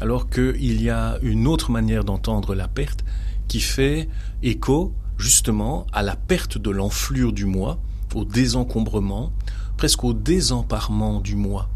[0.00, 3.04] Alors qu'il y a une autre manière d'entendre la perte
[3.48, 4.08] qui fait
[4.42, 7.78] écho justement à la perte de l'enflure du moi,
[8.14, 9.32] au désencombrement,
[9.76, 11.68] presque au désemparement du moi.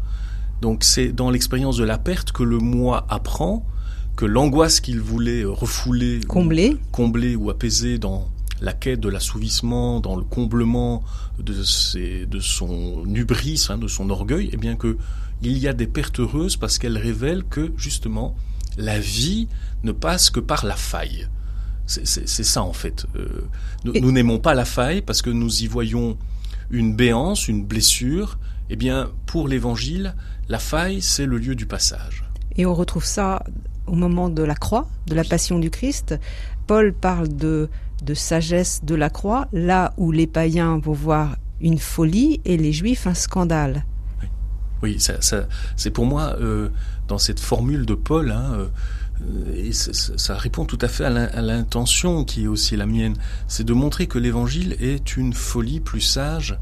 [0.61, 3.65] Donc c'est dans l'expérience de la perte que le moi apprend
[4.15, 8.29] que l'angoisse qu'il voulait refouler, combler, ou, combler ou apaiser dans
[8.61, 11.03] la quête de l'assouvissement, dans le comblement
[11.39, 14.97] de, ses, de son hubris, hein, de son orgueil, eh bien que
[15.41, 18.35] il y a des pertes heureuses parce qu'elles révèlent que justement
[18.77, 19.47] la vie
[19.83, 21.27] ne passe que par la faille.
[21.87, 23.05] C'est ça en fait.
[23.15, 23.27] Euh,
[23.83, 26.17] nous n'aimons pas la faille parce que nous y voyons
[26.71, 28.39] une béance, une blessure.
[28.71, 30.15] Eh bien, pour l'Évangile,
[30.49, 32.23] la faille, c'est le lieu du passage.
[32.55, 33.43] Et on retrouve ça
[33.87, 36.15] au moment de la croix, de la passion du Christ.
[36.67, 37.69] Paul parle de,
[38.03, 42.73] de sagesse de la croix, là où les païens vont voir une folie et les
[42.73, 43.85] juifs un scandale.
[44.83, 45.13] Oui, ça,
[45.75, 46.69] c'est pour moi, euh,
[47.07, 48.67] dans cette formule de Paul, hein, euh,
[49.55, 53.15] et ça répond tout à fait à l'intention qui est aussi la mienne,
[53.47, 56.57] c'est de montrer que l'évangile est une folie plus sage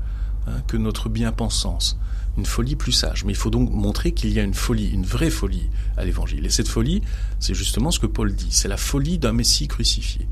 [0.47, 1.97] hein, que notre bien-pensance.
[2.37, 3.25] Une folie plus sage.
[3.25, 6.45] Mais il faut donc montrer qu'il y a une folie, une vraie folie à l'évangile.
[6.45, 7.01] Et cette folie,
[7.39, 8.47] c'est justement ce que Paul dit.
[8.49, 10.27] C'est la folie d'un Messie crucifié.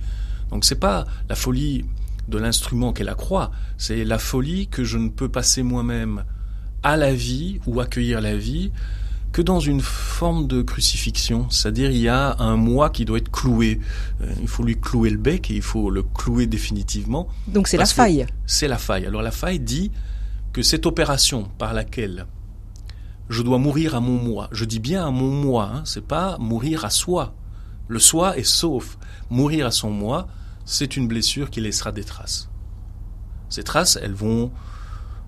[0.49, 1.85] Donc c'est pas la folie
[2.27, 6.23] de l'instrument qu'est la croix, c'est la folie que je ne peux passer moi-même
[6.83, 8.71] à la vie ou accueillir la vie
[9.31, 13.31] que dans une forme de crucifixion, c'est-à-dire il y a un moi qui doit être
[13.31, 13.79] cloué.
[14.21, 17.29] Euh, il faut lui clouer le bec et il faut le clouer définitivement.
[17.47, 18.25] Donc c'est la faille.
[18.45, 19.05] C'est la faille.
[19.05, 19.89] Alors la faille dit
[20.53, 22.25] que cette opération par laquelle
[23.29, 26.37] je dois mourir à mon moi, je dis bien à mon moi, hein, c'est pas
[26.37, 27.33] mourir à soi.
[27.87, 28.97] Le soi est sauf.
[29.29, 30.27] Mourir à son moi,
[30.65, 32.49] c'est une blessure qui laissera des traces.
[33.49, 34.51] Ces traces, elles vont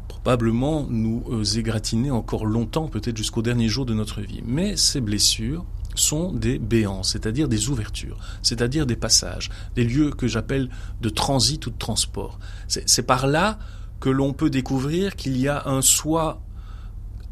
[0.08, 4.42] probablement nous euh, égratiner encore longtemps, peut-être jusqu'au dernier jour de notre vie.
[4.46, 10.28] Mais ces blessures sont des béants, c'est-à-dire des ouvertures, c'est-à-dire des passages, des lieux que
[10.28, 10.70] j'appelle
[11.02, 12.40] de transit ou de transport.
[12.68, 13.60] C'est par là
[14.04, 16.42] que l'on peut découvrir qu'il y a un soi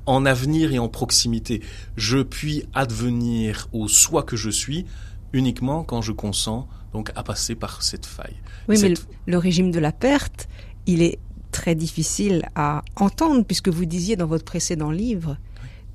[0.05, 1.61] en avenir et en proximité.
[1.97, 4.85] Je puis advenir au soi que je suis
[5.33, 8.37] uniquement quand je consens donc à passer par cette faille.
[8.69, 8.93] Oui, mais
[9.25, 10.47] le régime de la perte,
[10.85, 11.19] il est
[11.51, 15.35] très difficile à entendre, puisque vous disiez dans votre précédent livre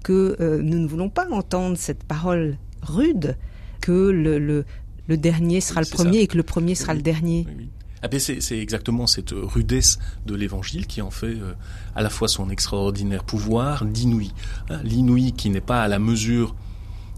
[0.03, 3.39] que euh, nous ne voulons pas entendre cette parole rude,
[3.81, 7.47] que le, le, dernier sera le premier et que le premier sera le dernier.
[8.03, 11.55] Ah ben c'est exactement cette rudesse de l'évangile qui en fait euh,
[11.95, 14.33] à la fois son extraordinaire pouvoir, l'inouï.
[14.69, 16.55] Hein, l'inouï qui n'est pas à la mesure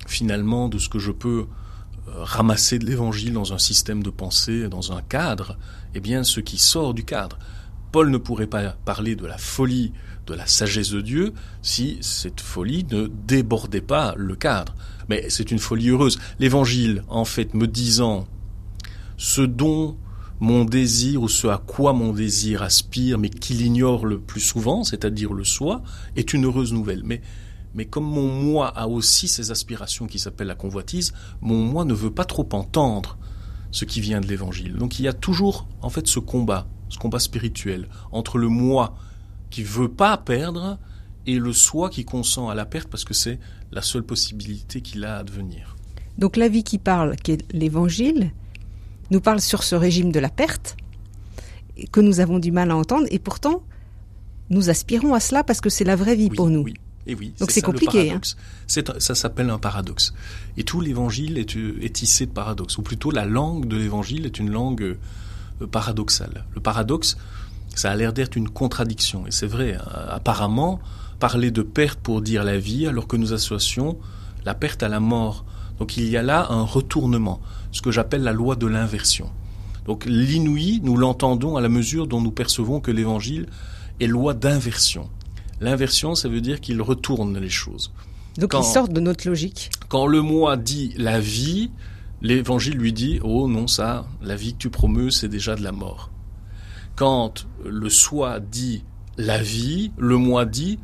[0.07, 1.47] finalement de ce que je peux
[2.09, 5.59] euh, ramasser de l'évangile dans un système de pensée, dans un cadre,
[5.95, 7.39] eh bien ce qui sort du cadre.
[7.91, 9.93] Paul ne pourrait pas parler de la folie
[10.27, 14.75] de la sagesse de Dieu si cette folie ne débordait pas le cadre.
[15.09, 16.19] Mais c'est une folie heureuse.
[16.39, 18.27] L'évangile, en fait, me disant
[19.17, 19.97] ce dont
[20.41, 24.85] mon désir ou ce à quoi mon désir aspire, mais qu'il ignore le plus souvent,
[24.85, 25.83] c'est-à-dire le soi,
[26.17, 27.03] est une heureuse nouvelle.
[27.05, 27.21] Mais,
[27.75, 31.95] mais comme mon moi a aussi ses aspirations qui s'appellent la convoitise, mon moi ne
[31.95, 33.19] veut pas trop entendre
[33.71, 34.77] ce qui vient de l'évangile.
[34.77, 38.97] Donc il y a toujours, en fait, ce combat ce combat spirituel entre le moi
[39.51, 40.79] qui veut pas perdre
[41.27, 43.39] et le soi qui consent à la perte parce que c'est
[43.73, 45.77] la seule possibilité qu'il a à devenir.
[46.17, 48.33] Donc la vie qui parle, qui est l'évangile,
[49.11, 50.77] nous parle sur ce régime de la perte
[51.93, 53.63] que nous avons du mal à entendre et pourtant
[54.51, 56.63] nous aspirons à cela parce que c'est la vraie vie pour nous.
[56.63, 56.75] Oui.
[57.07, 58.11] Et oui, Donc c'est compliqué.
[58.11, 58.21] Hein.
[58.67, 60.13] Ça s'appelle un paradoxe.
[60.59, 62.77] Et tout l'évangile est, est, tissé de paradoxes.
[62.77, 64.99] Ou plutôt la langue de l'évangile est une langue
[65.67, 66.45] paradoxal.
[66.55, 67.17] Le paradoxe,
[67.75, 69.27] ça a l'air d'être une contradiction.
[69.27, 69.89] Et c'est vrai, hein.
[70.11, 70.81] apparemment,
[71.19, 73.99] parler de perte pour dire la vie, alors que nous associons
[74.45, 75.45] la perte à la mort.
[75.79, 77.41] Donc il y a là un retournement,
[77.73, 79.31] ce que j'appelle la loi de l'inversion.
[79.87, 83.47] Donc l'inouï, nous l'entendons à la mesure dont nous percevons que l'évangile
[84.01, 85.09] est loi d'inversion.
[85.61, 87.93] L'inversion, ça veut dire qu'il retourne les choses.
[88.37, 89.71] Donc il sort de notre logique.
[89.89, 91.71] Quand le moi dit la vie,
[92.23, 95.73] l'évangile lui dit Oh non, ça, la vie que tu promeus, c'est déjà de la
[95.73, 96.11] mort.
[96.95, 98.85] Quand le soi dit
[99.17, 100.79] la vie, le moi dit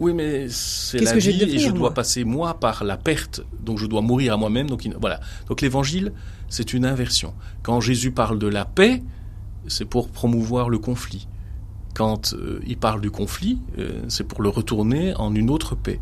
[0.00, 3.86] Oui, mais c'est la vie et je dois passer moi par la perte, donc je
[3.86, 4.68] dois mourir à moi-même.
[4.68, 5.20] Donc voilà.
[5.48, 6.12] Donc l'évangile,
[6.48, 7.34] c'est une inversion.
[7.62, 9.02] Quand Jésus parle de la paix,
[9.66, 11.26] c'est pour promouvoir le conflit.
[11.94, 15.98] Quand euh, il parle du conflit, euh, c'est pour le retourner en une autre paix.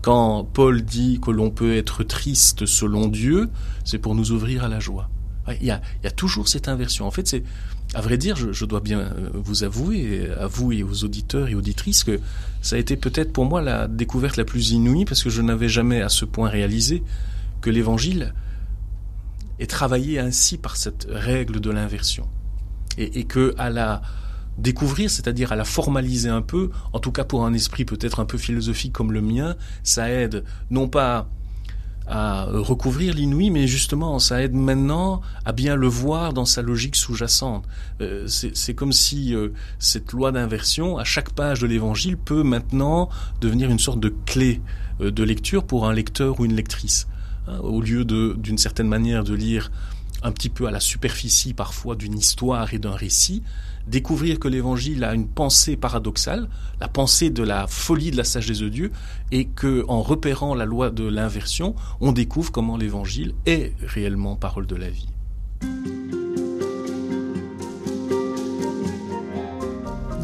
[0.00, 3.50] Quand Paul dit que l'on peut être triste selon Dieu,
[3.84, 5.10] c'est pour nous ouvrir à la joie.
[5.60, 7.06] Il y a, il y a toujours cette inversion.
[7.06, 7.42] En fait, c'est
[7.94, 11.54] à vrai dire, je, dois bien euh, vous avouer, à vous et aux auditeurs et
[11.54, 12.20] auditrices, que
[12.60, 15.68] ça a été peut-être pour moi la découverte la plus inouïe, parce que je n'avais
[15.68, 17.02] jamais à ce point réalisé
[17.60, 18.34] que l'Évangile
[19.60, 22.28] est travaillé ainsi par cette règle de l'inversion.
[22.98, 24.02] Et, et que à la
[24.58, 28.24] découvrir, c'est-à-dire à la formaliser un peu, en tout cas pour un esprit peut-être un
[28.24, 31.28] peu philosophique comme le mien, ça aide non pas
[32.06, 36.96] à recouvrir l'inouï, mais justement, ça aide maintenant à bien le voir dans sa logique
[36.96, 37.64] sous-jacente.
[38.00, 43.08] Euh, c'est comme si euh, cette loi d'inversion, à chaque page de l'Évangile, peut maintenant
[43.40, 44.60] devenir une sorte de clé
[45.00, 47.06] euh, de lecture pour un lecteur ou une lectrice.
[47.48, 49.70] Hein, au lieu d'une certaine manière, de lire
[50.24, 53.42] un petit peu à la superficie parfois d'une histoire et d'un récit,
[53.86, 56.48] découvrir que l'évangile a une pensée paradoxale,
[56.80, 58.90] la pensée de la folie de la sagesse de Dieu,
[59.30, 64.66] et que en repérant la loi de l'inversion, on découvre comment l'évangile est réellement parole
[64.66, 65.08] de la vie.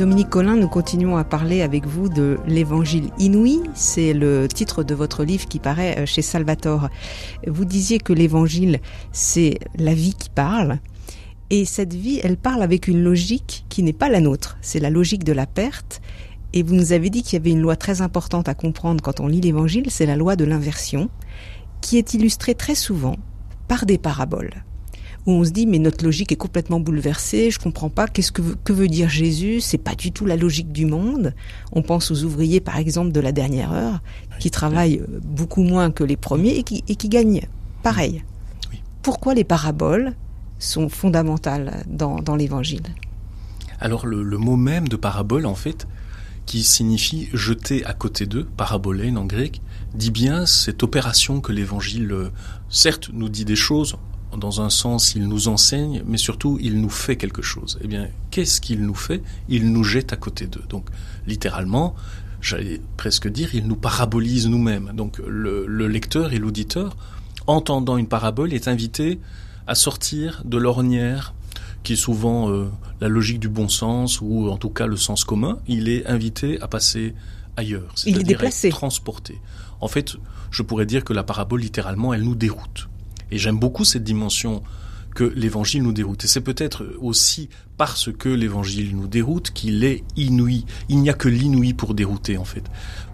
[0.01, 3.61] Dominique Collin, nous continuons à parler avec vous de l'Évangile inouï.
[3.75, 6.89] C'est le titre de votre livre qui paraît euh, chez Salvatore.
[7.47, 8.81] Vous disiez que l'Évangile,
[9.13, 10.79] c'est la vie qui parle.
[11.51, 14.57] Et cette vie, elle parle avec une logique qui n'est pas la nôtre.
[14.63, 16.01] C'est la logique de la perte.
[16.55, 19.21] Et vous nous avez dit qu'il y avait une loi très importante à comprendre quand
[19.21, 21.11] on lit l'évangile, c'est la loi de l'inversion,
[21.83, 23.17] qui est illustrée très souvent
[23.69, 24.65] par des paraboles.
[25.31, 28.43] Où on se dit, mais notre logique est complètement bouleversée, je comprends pas, qu'est-ce que,
[28.65, 31.35] que veut dire Jésus, c'est pas du tout la logique du monde.
[31.71, 34.01] On pense aux ouvriers, par exemple, de la dernière heure,
[34.41, 37.43] qui travaillent beaucoup moins que les premiers et qui, et qui gagnent
[37.85, 38.25] pareil.
[39.03, 40.15] Pourquoi les paraboles
[40.59, 42.83] sont fondamentales dans, dans l'évangile?
[43.79, 45.87] Alors le, mot même de parabole, en fait,
[46.45, 49.63] qui signifie jeter à côté d'eux, parabolène en grec,
[49.95, 52.31] dit bien cette opération que l'évangile, euh,
[52.69, 53.95] certes, nous dit des choses,
[54.37, 57.79] dans un sens, il nous enseigne, mais surtout, il nous fait quelque chose.
[57.83, 59.23] Eh bien, qu'est-ce qu'il nous fait?
[59.49, 60.63] Il nous jette à côté d'eux.
[60.69, 60.87] Donc,
[61.27, 61.95] littéralement,
[62.41, 64.93] j'allais presque dire, il nous parabolise nous-mêmes.
[64.95, 66.97] Donc, le, le lecteur et l'auditeur,
[67.47, 69.21] entendant une parabole, est invité
[69.67, 71.35] à sortir de l'ornière
[71.83, 72.69] qui est souvent euh,
[73.01, 76.61] la logique du bon sens ou en tout cas le sens commun, il est invité
[76.61, 77.15] à passer
[77.57, 79.41] ailleurs, c'est-à-dire être transporté.
[79.81, 80.17] En fait,
[80.51, 82.90] je pourrais dire que la parabole, littéralement, elle nous déroute.
[83.31, 84.63] Et j'aime beaucoup cette dimension
[85.15, 86.25] que l'évangile nous déroute.
[86.25, 90.65] Et c'est peut-être aussi parce que l'évangile nous déroute qu'il est inouï.
[90.89, 92.65] Il n'y a que l'inouï pour dérouter, en fait.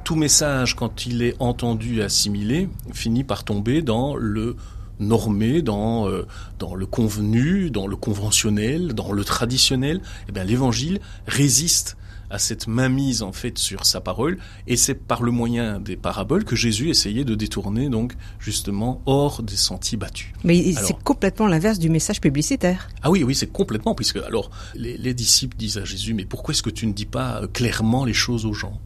[0.04, 4.56] Tout message, quand il est entendu et assimilé, finit par tomber dans le
[4.98, 6.26] normé dans euh,
[6.58, 11.96] dans le convenu, dans le conventionnel, dans le traditionnel, eh bien l'évangile résiste
[12.30, 16.44] à cette mainmise en fait sur sa parole et c'est par le moyen des paraboles
[16.44, 20.32] que Jésus essayait de détourner donc justement hors des sentiers battus.
[20.44, 22.88] Mais c'est complètement l'inverse du message publicitaire.
[23.02, 26.52] Ah oui oui c'est complètement puisque alors les, les disciples disent à Jésus mais pourquoi
[26.52, 28.80] est-ce que tu ne dis pas euh, clairement les choses aux gens?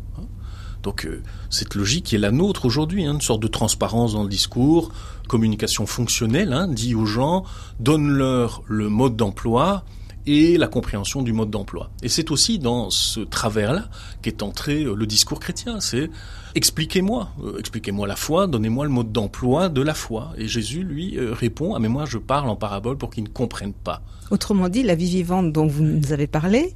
[0.83, 4.23] Donc euh, cette logique qui est la nôtre aujourd'hui, hein, une sorte de transparence dans
[4.23, 4.93] le discours,
[5.29, 7.45] communication fonctionnelle, hein, dit aux gens,
[7.79, 9.85] donne-leur le mode d'emploi
[10.27, 11.91] et la compréhension du mode d'emploi.
[12.03, 13.89] Et c'est aussi dans ce travers-là
[14.23, 15.81] qu'est entré euh, le discours chrétien.
[15.81, 16.11] C'est
[16.55, 20.33] expliquez-moi, euh, expliquez-moi la foi, donnez-moi le mode d'emploi de la foi.
[20.37, 23.73] Et Jésus, lui, répond, ah mais moi je parle en parabole pour qu'ils ne comprennent
[23.73, 24.03] pas.
[24.31, 26.75] Autrement dit, la vie vivante dont vous nous avez parlé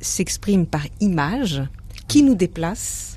[0.00, 1.62] s'exprime par image
[2.08, 3.16] qui nous déplace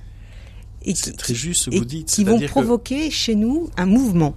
[0.96, 2.08] c'est très juste ce que vous dites.
[2.08, 4.36] Qui vont provoquer chez nous un mouvement.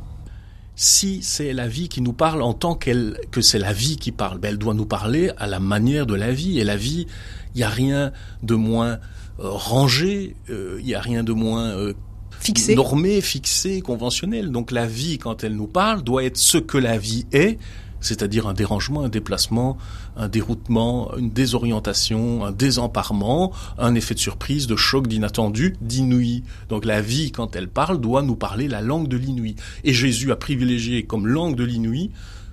[0.74, 4.10] Si c'est la vie qui nous parle en tant qu'elle que c'est la vie qui
[4.10, 6.58] parle, ben elle doit nous parler à la manière de la vie.
[6.58, 7.06] Et la vie,
[7.54, 8.12] il n'y a rien
[8.42, 8.98] de moins
[9.38, 11.92] euh, rangé, euh, il n'y a rien de moins euh,
[12.40, 12.74] fixé.
[12.74, 14.50] normé, fixé, conventionnel.
[14.50, 17.58] Donc la vie, quand elle nous parle, doit être ce que la vie est
[18.02, 19.78] c'est-à-dire un dérangement, un déplacement,
[20.16, 26.42] un déroutement, une désorientation, un désemparement, un effet de surprise, de choc, d'inattendu, d'inouï.
[26.68, 29.56] Donc la vie, quand elle parle, doit nous parler la langue de l'inouï.
[29.84, 32.10] Et Jésus a privilégié comme langue de l'inouï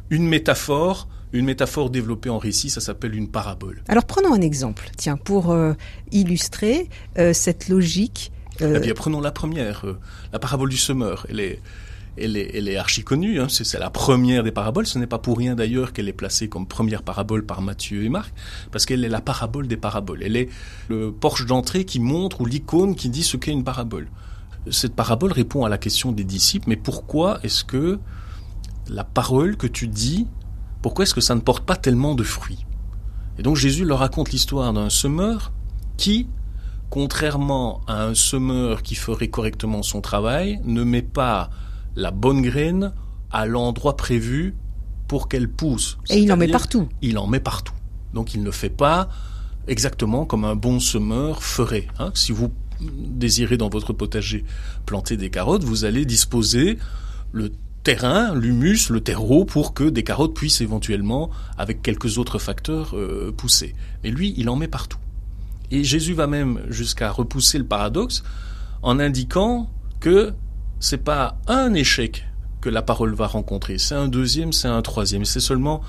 [0.09, 3.83] une métaphore une métaphore développée en récit, ça s'appelle une parabole.
[3.87, 5.73] Alors prenons un exemple, tiens, pour euh,
[6.11, 8.31] illustrer euh, cette logique.
[8.61, 8.75] Euh...
[8.77, 9.99] Eh bien, prenons la première, euh,
[10.33, 11.27] la parabole du semeur.
[11.29, 11.61] Elle est,
[12.17, 13.39] elle est, elle archi connue.
[13.39, 13.47] Hein.
[13.49, 14.87] C'est la première des paraboles.
[14.87, 18.09] Ce n'est pas pour rien d'ailleurs qu'elle est placée comme première parabole par Matthieu et
[18.09, 18.33] Marc,
[18.71, 20.23] parce qu'elle est la parabole des paraboles.
[20.23, 20.49] Elle est
[20.89, 24.09] le porche d'entrée qui montre ou l'icône qui dit ce qu'est une parabole.
[24.69, 27.99] Cette parabole répond à la question des disciples, mais pourquoi est-ce que
[28.89, 30.27] la parole que tu dis,
[30.81, 32.65] pourquoi est-ce que ça ne porte pas tellement de fruits?
[33.37, 35.53] Et donc Jésus leur raconte l'histoire d'un semeur
[35.95, 36.27] qui,
[36.89, 41.49] contrairement à un semeur qui ferait correctement son travail, ne met pas
[41.95, 42.93] la bonne graine
[43.31, 44.55] à l'endroit prévu
[45.07, 45.97] pour qu'elle pousse.
[46.09, 46.87] Et il en met partout.
[47.01, 47.73] Il en met partout.
[48.13, 49.09] Donc il ne fait pas
[49.67, 51.87] exactement comme un bon semeur ferait.
[51.99, 52.11] Hein.
[52.15, 54.45] Si vous désirez dans votre potager
[54.85, 56.77] planter des carottes, vous allez disposer
[57.31, 57.51] le
[57.83, 63.33] terrain, l'humus, le terreau pour que des carottes puissent éventuellement, avec quelques autres facteurs, euh,
[63.35, 63.75] pousser.
[64.03, 64.97] Mais lui, il en met partout.
[65.71, 68.23] Et Jésus va même jusqu'à repousser le paradoxe
[68.81, 69.69] en indiquant
[69.99, 70.33] que
[70.79, 72.25] c'est pas un échec
[72.61, 75.81] que la parole va rencontrer, c'est un deuxième, c'est un troisième, c'est seulement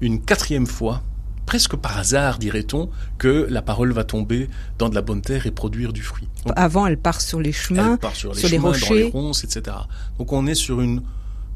[0.00, 1.02] une quatrième fois,
[1.46, 4.48] presque par hasard dirait-on, que la parole va tomber
[4.78, 6.28] dans de la bonne terre et produire du fruit.
[6.56, 9.76] Avant, elle part sur les chemins, sur les, rochers, dans les ronces, etc.
[10.18, 11.02] Donc on est sur une,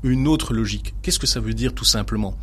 [0.02, 0.94] une autre logique.
[1.02, 2.36] Qu'est-ce que ça veut dire tout simplement?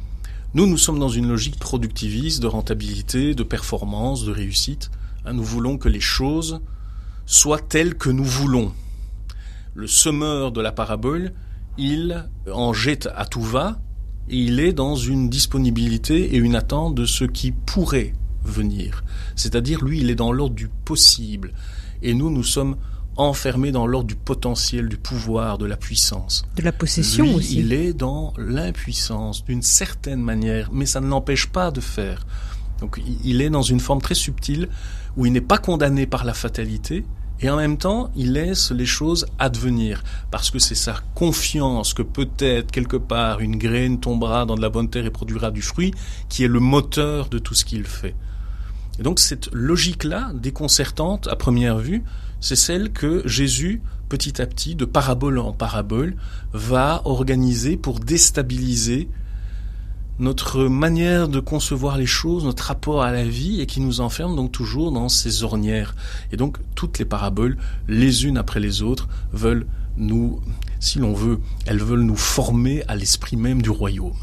[0.53, 4.91] Nous, nous sommes dans une logique productiviste, de rentabilité, de performance, de réussite.
[5.25, 6.61] Hein, nous voulons que les choses
[7.25, 8.73] soient telles que nous voulons
[9.73, 11.33] le semeur de la parabole,
[11.77, 13.79] il en jette à tout va
[14.29, 18.13] et il est dans une disponibilité et une attente de ce qui pourrait
[18.43, 19.03] venir.
[19.35, 21.53] C'est-à-dire, lui, il est dans l'ordre du possible.
[22.01, 22.75] Et nous, nous sommes
[23.17, 26.45] enfermés dans l'ordre du potentiel, du pouvoir, de la puissance.
[26.55, 27.59] De la possession aussi.
[27.59, 32.25] Il est dans l'impuissance, d'une certaine manière, mais ça ne l'empêche pas de faire.
[32.79, 34.69] Donc il est dans une forme très subtile
[35.15, 37.05] où il n'est pas condamné par la fatalité,
[37.41, 42.03] et en même temps, il laisse les choses advenir, parce que c'est sa confiance que
[42.03, 45.93] peut-être quelque part une graine tombera dans de la bonne terre et produira du fruit,
[46.29, 48.15] qui est le moteur de tout ce qu'il fait.
[48.99, 52.03] Et donc cette logique-là, déconcertante à première vue,
[52.39, 56.15] c'est celle que Jésus, petit à petit, de parabole en parabole,
[56.53, 59.09] va organiser pour déstabiliser
[60.21, 64.35] notre manière de concevoir les choses, notre rapport à la vie, et qui nous enferme
[64.35, 65.95] donc toujours dans ces ornières.
[66.31, 67.57] Et donc toutes les paraboles,
[67.87, 69.65] les unes après les autres, veulent
[69.97, 70.39] nous,
[70.79, 74.13] si l'on veut, elles veulent nous former à l'esprit même du royaume.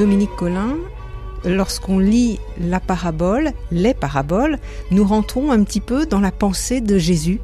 [0.00, 0.78] Dominique Collin,
[1.44, 4.58] lorsqu'on lit la parabole, les paraboles,
[4.90, 7.38] nous rentrons un petit peu dans la pensée de Jésus.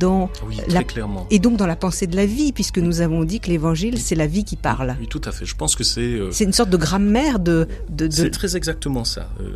[0.00, 0.28] Dans
[0.66, 0.82] la...
[0.82, 1.28] clairement.
[1.30, 4.16] Et donc dans la pensée de la vie, puisque nous avons dit que l'évangile, c'est
[4.16, 4.96] la vie qui parle.
[4.98, 5.46] Oui, tout à fait.
[5.46, 6.00] Je pense que c'est...
[6.00, 7.68] Euh, c'est une sorte de grammaire de...
[7.88, 9.28] de, C'est très exactement ça.
[9.40, 9.54] Euh,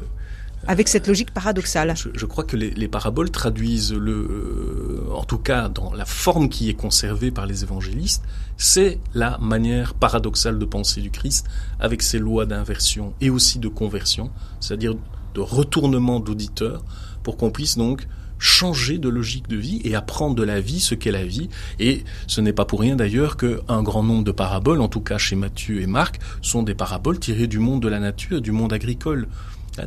[0.67, 1.95] avec cette logique paradoxale.
[1.97, 6.69] Je, crois que les, paraboles traduisent le, euh, en tout cas dans la forme qui
[6.69, 8.25] est conservée par les évangélistes,
[8.57, 11.47] c'est la manière paradoxale de penser du Christ
[11.79, 14.31] avec ses lois d'inversion et aussi de conversion,
[14.61, 14.95] c'est-à-dire
[15.35, 16.85] de retournement d'auditeur
[17.23, 18.07] pour qu'on puisse donc
[18.39, 21.49] changer de logique de vie et apprendre de la vie ce qu'est la vie.
[21.79, 25.19] Et ce n'est pas pour rien d'ailleurs qu'un grand nombre de paraboles, en tout cas
[25.19, 28.73] chez Matthieu et Marc, sont des paraboles tirées du monde de la nature, du monde
[28.73, 29.29] agricole.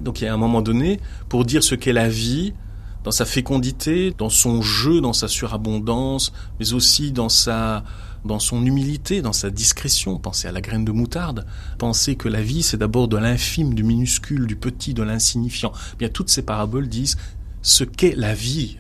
[0.02, 2.54] Donc il y a un moment donné, pour dire ce qu'est la vie,
[3.04, 7.84] dans sa fécondité, dans son jeu, dans sa surabondance, mais aussi dans sa
[8.26, 10.18] dans son humilité, dans sa discrétion.
[10.18, 11.46] Pensez à la graine de moutarde.
[11.78, 15.72] Pensez que la vie, c'est d'abord de l'infime, du minuscule, du petit, de l'insignifiant.
[15.98, 17.18] Bien, toutes ces paraboles disent
[17.62, 18.78] ce qu'est la vie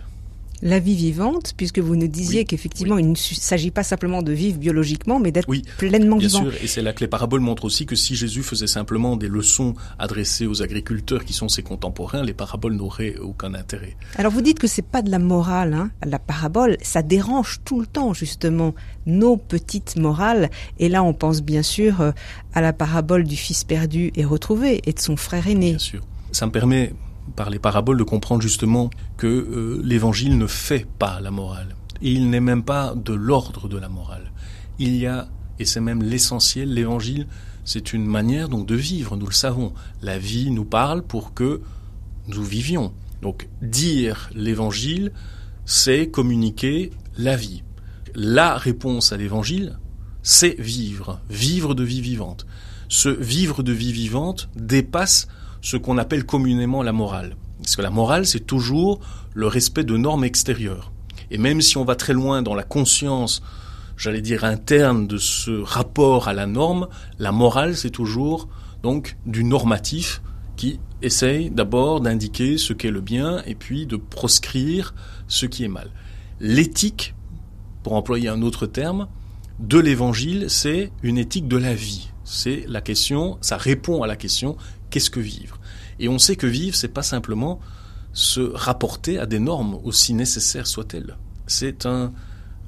[0.61, 4.57] la vie vivante, puisque vous nous disiez qu'effectivement, il ne s'agit pas simplement de vivre
[4.57, 6.41] biologiquement, mais d'être pleinement bien vivant.
[6.41, 9.27] Sûr, et c'est là que les paraboles montrent aussi que si Jésus faisait simplement des
[9.27, 13.95] leçons adressées aux agriculteurs qui sont ses contemporains, les paraboles n'auraient aucun intérêt.
[14.15, 15.91] Alors vous dites que c'est pas de la morale, hein.
[16.05, 18.73] la parabole, ça dérange tout le temps justement
[19.05, 20.49] nos petites morales.
[20.77, 22.11] Et là, on pense bien sûr euh,
[22.53, 25.71] à la parabole du fils perdu et retrouvé et de son frère aîné.
[25.71, 26.01] Bien sûr.
[26.31, 26.93] Ça me permet
[27.35, 31.75] par les paraboles de comprendre justement que euh, l'évangile ne fait pas la morale.
[32.01, 34.31] Il n'est même pas de l'ordre de la morale.
[34.77, 35.27] Il y a,
[35.59, 37.27] et c'est même l'essentiel, l'évangile,
[37.65, 39.73] c'est une manière donc de vivre, nous le savons.
[40.01, 41.61] La vie nous parle pour que
[42.27, 42.93] nous vivions.
[43.21, 45.11] Donc dire l'évangile,
[45.65, 47.63] c'est communiquer la vie.
[48.15, 49.77] La réponse à l'évangile,
[50.23, 52.45] c'est vivre, vivre de vie vivante.
[52.87, 55.27] ce vivre de vie vivante dépasse
[55.61, 57.35] ce qu'on appelle communément la morale.
[57.61, 58.99] Parce que la morale, c'est toujours
[59.33, 60.91] le respect de normes extérieures.
[61.31, 63.41] Et même si on va très loin dans la conscience,
[63.97, 66.87] j'allais dire interne de ce rapport à la norme,
[67.19, 68.47] la morale, c'est toujours
[68.81, 70.21] donc du normatif
[70.55, 74.93] qui essaye d'abord d'indiquer ce qu'est le bien et puis de proscrire
[75.27, 75.91] ce qui est mal.
[76.39, 77.13] L'éthique,
[77.83, 79.07] pour employer un autre terme,
[79.59, 82.09] de l'évangile, c'est une éthique de la vie.
[82.23, 84.55] C'est la question, ça répond à la question
[84.89, 85.59] qu'est-ce que vivre
[85.99, 87.59] Et on sait que vivre, c'est pas simplement
[88.13, 91.17] se rapporter à des normes, aussi nécessaires soient-elles.
[91.47, 92.11] C'est un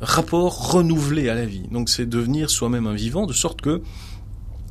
[0.01, 1.67] rapport renouvelé à la vie.
[1.71, 3.81] Donc c'est devenir soi-même un vivant, de sorte que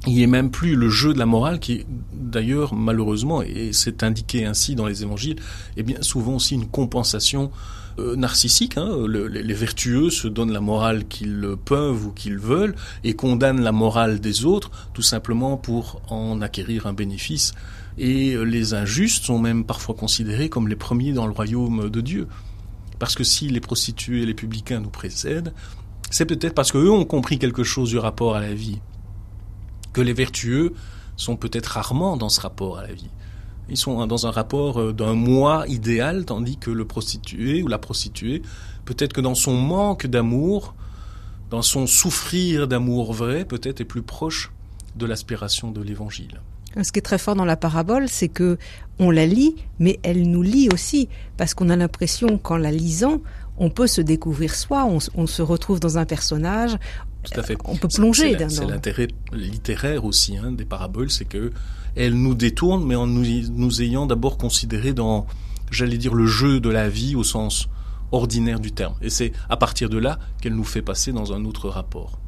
[0.06, 1.84] il n'y ait même plus le jeu de la morale qui,
[2.14, 5.36] d'ailleurs, malheureusement, et c'est indiqué ainsi dans les évangiles,
[5.76, 7.50] est bien souvent aussi une compensation
[8.16, 8.76] narcissique.
[8.76, 9.06] Hein.
[9.08, 12.74] les, vertueux se donnent la morale qu'ils peuvent ou qu'ils veulent
[13.04, 17.52] et condamnent la morale des autres tout simplement pour en acquérir un bénéfice.
[17.98, 22.28] Et les injustes sont même parfois considérés comme les premiers dans le royaume de Dieu.
[22.98, 25.52] Parce que si les prostituées et les publicains nous précèdent,
[26.10, 28.80] c'est peut-être parce qu'eux ont compris quelque chose du rapport à la vie
[29.92, 30.74] que les vertueux
[31.16, 33.10] sont peut-être rarement dans ce rapport à la vie.
[33.70, 37.78] Ils sont dans un rapport euh, d'un moi idéal, tandis que le prostitué ou la
[37.78, 38.42] prostituée,
[38.84, 40.74] peut-être que dans son manque d'amour,
[41.50, 44.52] dans son souffrir d'amour vrai, peut-être est plus proche
[44.96, 46.40] de l'aspiration de l'évangile.
[46.80, 48.56] Ce qui est très fort dans la parabole, c'est que
[49.00, 53.20] on la lit, mais elle nous lit aussi, parce qu'on a l'impression qu'en la lisant,
[53.56, 56.76] on peut se découvrir soi, on, se retrouve dans un personnage,
[57.22, 57.56] tout à fait.
[57.64, 58.36] On peut plonger.
[58.48, 61.52] C'est l'intérêt littéraire aussi hein, des paraboles, c'est que
[61.96, 65.26] elles nous détournent, mais en nous, nous ayant d'abord considéré dans,
[65.70, 67.68] j'allais dire, le jeu de la vie au sens
[68.12, 68.94] ordinaire du terme.
[69.02, 72.18] Et c'est à partir de là qu'elle nous fait passer dans un autre rapport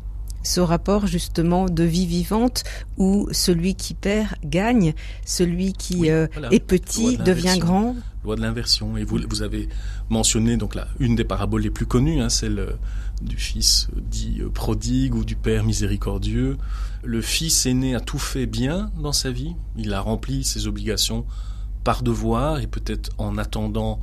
[0.43, 2.65] ce rapport justement de vie vivante
[2.97, 7.97] où celui qui perd gagne, celui qui euh, est petit devient grand.
[8.25, 8.97] Loi de l'inversion.
[8.97, 9.69] Et vous, vous avez
[10.09, 12.73] mentionné donc là une des paraboles les plus connues, hein, celle euh,
[13.21, 16.57] du fils dit euh, prodigue ou du père miséricordieux.
[17.05, 19.55] Le fils aîné a tout fait bien dans sa vie.
[19.77, 21.25] Il a rempli ses obligations
[21.85, 24.01] par devoir et peut-être en attendant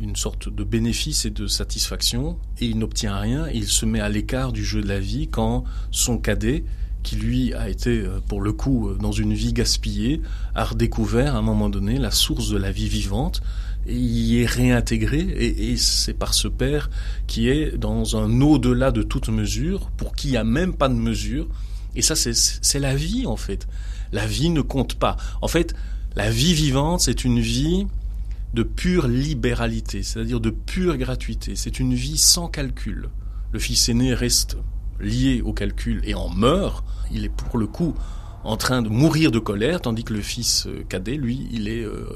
[0.00, 4.00] une sorte de bénéfice et de satisfaction, et il n'obtient rien, et il se met
[4.00, 6.64] à l'écart du jeu de la vie quand son cadet,
[7.02, 10.20] qui lui a été euh, pour le coup euh, dans une vie gaspillée,
[10.54, 13.42] a redécouvert à un moment donné la source de la vie vivante,
[13.86, 16.90] et y est réintégré, et, c'est par ce père
[17.26, 20.88] qui est dans un au-delà de toute mesure, pour qui il n'y a même pas
[20.88, 21.48] de mesure,
[21.96, 23.66] et ça c'est la vie en fait.
[24.12, 25.16] La vie ne compte pas.
[25.40, 25.74] En fait,
[26.16, 27.86] la vie vivante, c'est une vie
[28.54, 31.54] de pure libéralité, c'est-à-dire de pure gratuité.
[31.56, 33.08] C'est une vie sans calcul.
[33.52, 34.56] Le fils aîné reste
[35.00, 36.84] lié au calcul et en meurt.
[37.12, 37.94] Il est pour le coup
[38.44, 41.84] en train de mourir de colère, tandis que le fils euh, cadet, lui, il est
[41.84, 42.06] euh,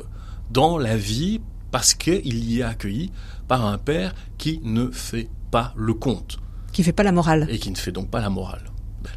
[0.51, 3.11] dans la vie parce qu'il y est accueilli
[3.47, 6.39] par un père qui ne fait pas le compte.
[6.73, 7.47] Qui ne fait pas la morale.
[7.51, 8.71] Et qui ne fait donc pas la morale.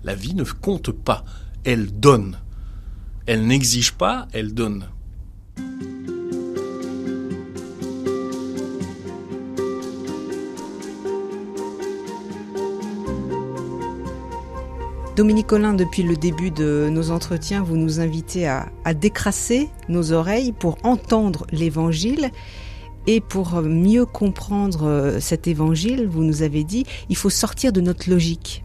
[0.04, 1.24] La vie ne compte pas,
[1.64, 2.38] elle donne.
[3.26, 4.88] Elle n'exige pas, elle donne.
[15.18, 20.52] Dominique Collin, depuis le début de nos entretiens, vous nous invitez à, décrasser nos oreilles
[20.52, 22.30] pour entendre l'évangile.
[23.08, 27.82] Et pour mieux comprendre euh, cet évangile, vous nous avez dit, il faut sortir de
[27.82, 28.64] notre logique.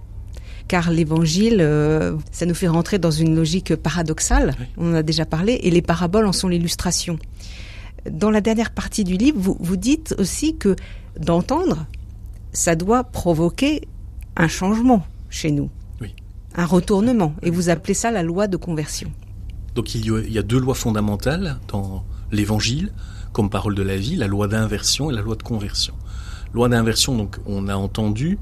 [0.68, 5.24] Car l'évangile, euh, ça nous fait rentrer dans une logique paradoxale, on en a déjà
[5.24, 7.18] parlé, et les paraboles en sont l'illustration.
[8.10, 10.76] Dans la dernière partie du livre, vous, vous dites aussi que
[11.18, 11.86] d'entendre,
[12.52, 13.88] ça doit provoquer
[14.36, 15.70] un changement chez nous
[16.54, 17.34] un retournement.
[17.42, 19.12] Et vous appelez ça la loi de conversion.
[19.74, 22.92] Donc il y a, deux lois fondamentales dans l'Évangile
[23.32, 25.94] comme parole de la vie, la loi d'inversion et la loi de conversion.
[26.52, 28.38] Loi d'inversion, donc on a entendu,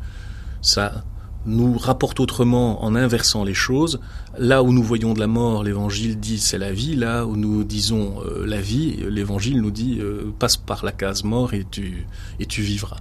[0.63, 1.05] ça
[1.47, 4.01] nous rapporte autrement en inversant les choses.
[4.37, 6.97] Là où nous voyons de la mort, l'évangile dit c'est la vie.
[6.97, 11.25] Là où nous disons euh, la vie, l'évangile nous dit euh, passe par la case
[11.25, 12.07] mort et tu,
[12.41, 12.99] et tu vivras.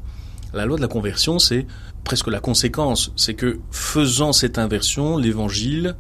[0.54, 1.68] La loi de la conversion, c'est
[2.04, 3.12] presque la conséquence.
[3.16, 5.95] C'est que faisant cette inversion, l'évangile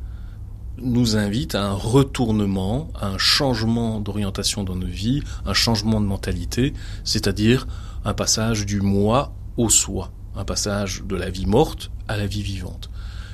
[0.81, 6.05] nous invite à un retournement, à un changement d'orientation dans nos vies, un changement de
[6.05, 6.73] mentalité,
[7.03, 7.67] c'est-à-dire
[8.05, 12.41] un passage du moi au soi, un passage de la vie morte à la vie
[12.41, 12.89] vivante.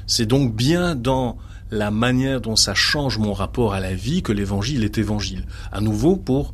[0.07, 1.38] C'est donc bien dans
[1.72, 5.45] la manière dont ça change mon rapport à la vie que l'évangile est évangile.
[5.72, 6.53] À nouveau pour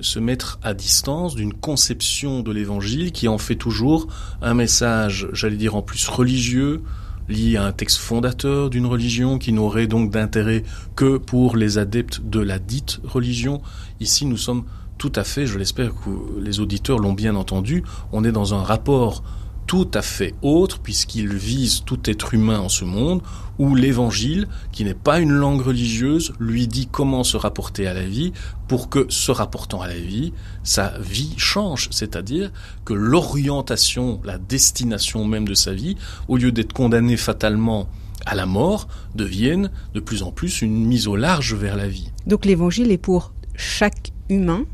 [0.00, 4.08] se mettre à distance d'une conception de l'évangile qui en fait toujours
[4.42, 6.82] un message, j'allais dire en plus religieux,
[7.28, 10.64] lié à un texte fondateur d'une religion qui n'aurait donc d'intérêt
[10.96, 13.62] que pour les adeptes de la dite religion.
[14.00, 14.64] Ici, nous sommes
[14.98, 18.62] tout à fait, je l'espère que les auditeurs l'ont bien entendu, on est dans un
[18.62, 19.22] rapport
[19.70, 23.22] tout à fait autre, puisqu'il vise tout être humain en ce monde,
[23.56, 28.02] où l'évangile, qui n'est pas une langue religieuse, lui dit comment se rapporter à la
[28.02, 28.32] vie,
[28.66, 30.32] pour que, se rapportant à la vie,
[30.64, 32.50] sa vie change, c'est-à-dire
[32.84, 35.94] que l'orientation, la destination même de sa vie,
[36.26, 37.88] au lieu d'être condamnée fatalement
[38.26, 42.10] à la mort, devienne de plus en plus une mise au large vers la vie.
[42.26, 44.64] Donc l'évangile est pour chaque humain,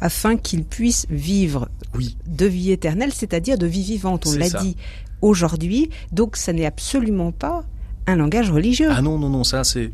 [0.00, 2.16] afin qu'il puisse vivre oui.
[2.26, 4.26] de vie éternelle, c'est-à-dire de vie vivante.
[4.26, 4.76] On l'a dit
[5.22, 5.90] aujourd'hui.
[6.12, 7.64] Donc, ça n'est absolument pas
[8.06, 8.88] un langage religieux.
[8.90, 9.90] Ah non, non, non, ça c'est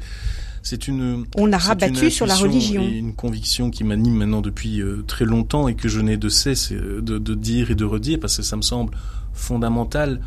[0.63, 1.27] c'est une.
[1.37, 2.83] On a rabattu sur la religion.
[2.83, 6.29] Et une conviction qui m'anime maintenant depuis euh, très longtemps et que je n'ai de
[6.29, 8.95] cesse euh, de, de, dire et de redire parce que ça me semble
[9.33, 10.21] fondamental.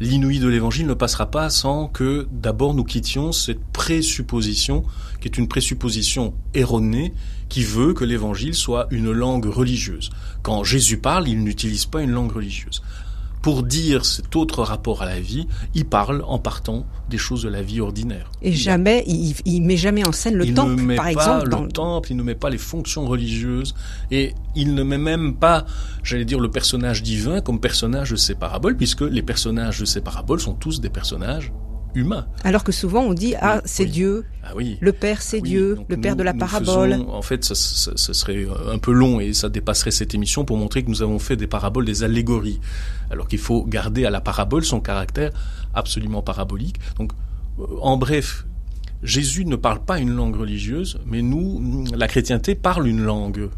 [0.00, 4.84] L'inouï de l'évangile ne passera pas sans que d'abord nous quittions cette présupposition
[5.24, 7.14] qui est une présupposition erronée
[7.48, 10.10] qui veut que l'évangile soit une langue religieuse.
[10.42, 12.82] Quand Jésus parle, il n'utilise pas une langue religieuse.
[13.40, 17.48] Pour dire cet autre rapport à la vie, il parle en partant des choses de
[17.48, 18.30] la vie ordinaire.
[18.42, 21.12] Et jamais, il, il met jamais en scène le il temple, ne met par pas
[21.12, 21.48] exemple.
[21.62, 23.74] Le temple, il ne met pas les fonctions religieuses,
[24.10, 25.64] et il ne met même pas,
[26.02, 30.02] j'allais dire, le personnage divin comme personnage de ses paraboles, puisque les personnages de ses
[30.02, 31.50] paraboles sont tous des personnages
[31.94, 32.26] humains.
[32.44, 33.90] Alors que souvent on dit ah c'est oui.
[33.90, 34.78] Dieu, Ah oui.
[34.80, 36.92] le Père c'est Oui, Dieu, donc le Père nous- de la parabole.
[36.92, 40.44] faisons- en fait, ce, ce- ce serait un peu long et ça dépasserait cette émission
[40.44, 42.60] pour montrer que nous avons fait des paraboles, des allégories.
[43.10, 45.30] Alors qu'il faut garder à la parabole son caractère
[45.74, 46.76] absolument parabolique.
[46.98, 47.12] Donc,
[47.60, 48.44] euh, en bref,
[49.02, 53.50] Jésus ne parle pas une langue religieuse, mais nous, la chrétienté parle une langue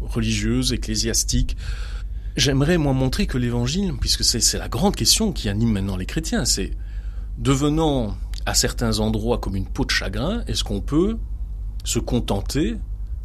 [0.00, 1.56] religieuse, ecclésiastique.
[2.36, 6.06] J'aimerais, moi, montrer que l'évangile, puisque c'est c'est la grande question qui anime maintenant les
[6.06, 6.72] chrétiens, c'est
[7.38, 8.16] devenant
[8.46, 11.18] à certains endroits comme une peau de chagrin, est-ce qu'on peut
[11.84, 12.76] se contenter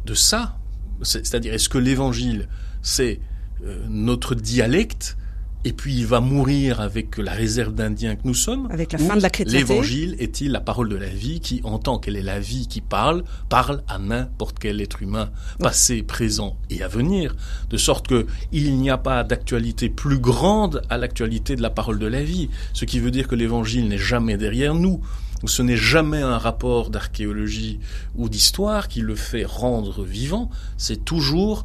[0.06, 0.56] de ça?
[1.02, 2.48] C'est- C'est-à-dire, est-ce que l'évangile,
[2.82, 3.20] c'est
[3.62, 5.16] euh, notre dialecte,
[5.64, 9.16] et puis il va mourir avec la réserve d'Indiens que nous sommes Avec la fin
[9.16, 9.58] de la chrétienté.
[9.58, 12.80] L'évangile est-il la parole de la vie qui, en tant qu'elle est la vie qui
[12.80, 17.36] parle, parle à n'importe quel être humain, passé, présent et à venir,
[17.68, 21.98] de sorte que il n'y a pas d'actualité plus grande à l'actualité de la parole
[21.98, 25.00] de la vie, ce qui veut dire que l'évangile n'est jamais derrière nous.
[25.46, 27.80] Ce n'est jamais un rapport d'archéologie
[28.14, 31.64] ou d'histoire qui le fait rendre vivant, c'est toujours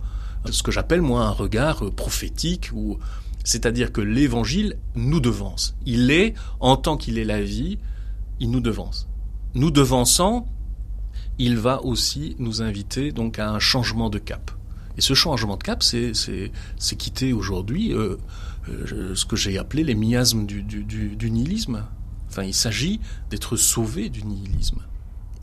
[0.49, 2.99] ce que j'appelle moi un regard prophétique ou
[3.45, 5.77] c'est-à-dire que l'évangile nous devance.
[5.85, 7.77] Il est, en tant qu'il est la vie,
[8.41, 9.07] il nous devance.
[9.53, 10.47] Nous devançant,
[11.39, 14.51] il va aussi nous inviter donc à un changement de cap.
[14.97, 18.17] Et ce changement de cap, c'est c'est c'est quitter aujourd'hui euh,
[18.69, 21.83] euh, ce que j'ai appelé les miasmes du, du, du, du nihilisme.
[22.29, 24.81] Enfin, il s'agit d'être sauvé du nihilisme.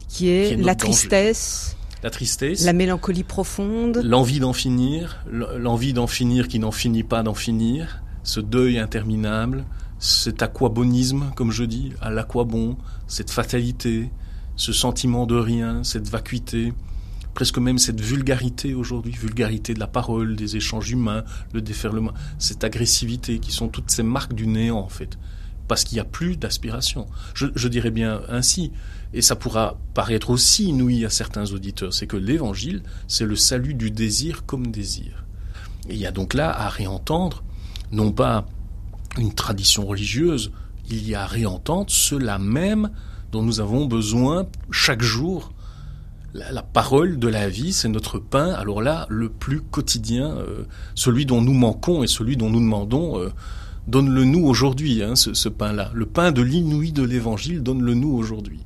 [0.08, 0.92] qui est, qui est la danger.
[0.92, 4.00] tristesse, La tristesse, la mélancolie profonde.
[4.04, 9.64] L'envie d'en finir, l'envie d'en finir qui n'en finit pas d'en finir, ce deuil interminable,
[10.00, 12.76] cet aquabonisme, comme je dis, à l'aquabon,
[13.06, 14.10] cette fatalité,
[14.56, 16.72] ce sentiment de rien, cette vacuité,
[17.34, 21.22] presque même cette vulgarité aujourd'hui, vulgarité de la parole, des échanges humains,
[21.52, 25.18] le déferlement, cette agressivité qui sont toutes ces marques du néant en fait,
[25.68, 27.06] parce qu'il n'y a plus d'aspiration.
[27.34, 28.72] Je, je dirais bien ainsi,
[29.14, 33.74] et ça pourra paraître aussi inouï à certains auditeurs, c'est que l'évangile, c'est le salut
[33.74, 35.24] du désir comme désir.
[35.88, 37.42] Et il y a donc là à réentendre,
[37.90, 38.46] non pas
[39.18, 40.52] une tradition religieuse,
[40.88, 42.90] il y a à réentendre cela même
[43.32, 45.52] dont nous avons besoin chaque jour.
[46.34, 51.26] La, parole de la vie, c'est notre pain, alors là, le plus quotidien, euh, celui
[51.26, 53.30] dont nous manquons et celui dont nous demandons, euh,
[53.86, 55.90] donne-le nous aujourd'hui, hein, ce, ce pain-là.
[55.92, 58.60] Le pain de l'inouï de l'évangile, donne-le nous aujourd'hui.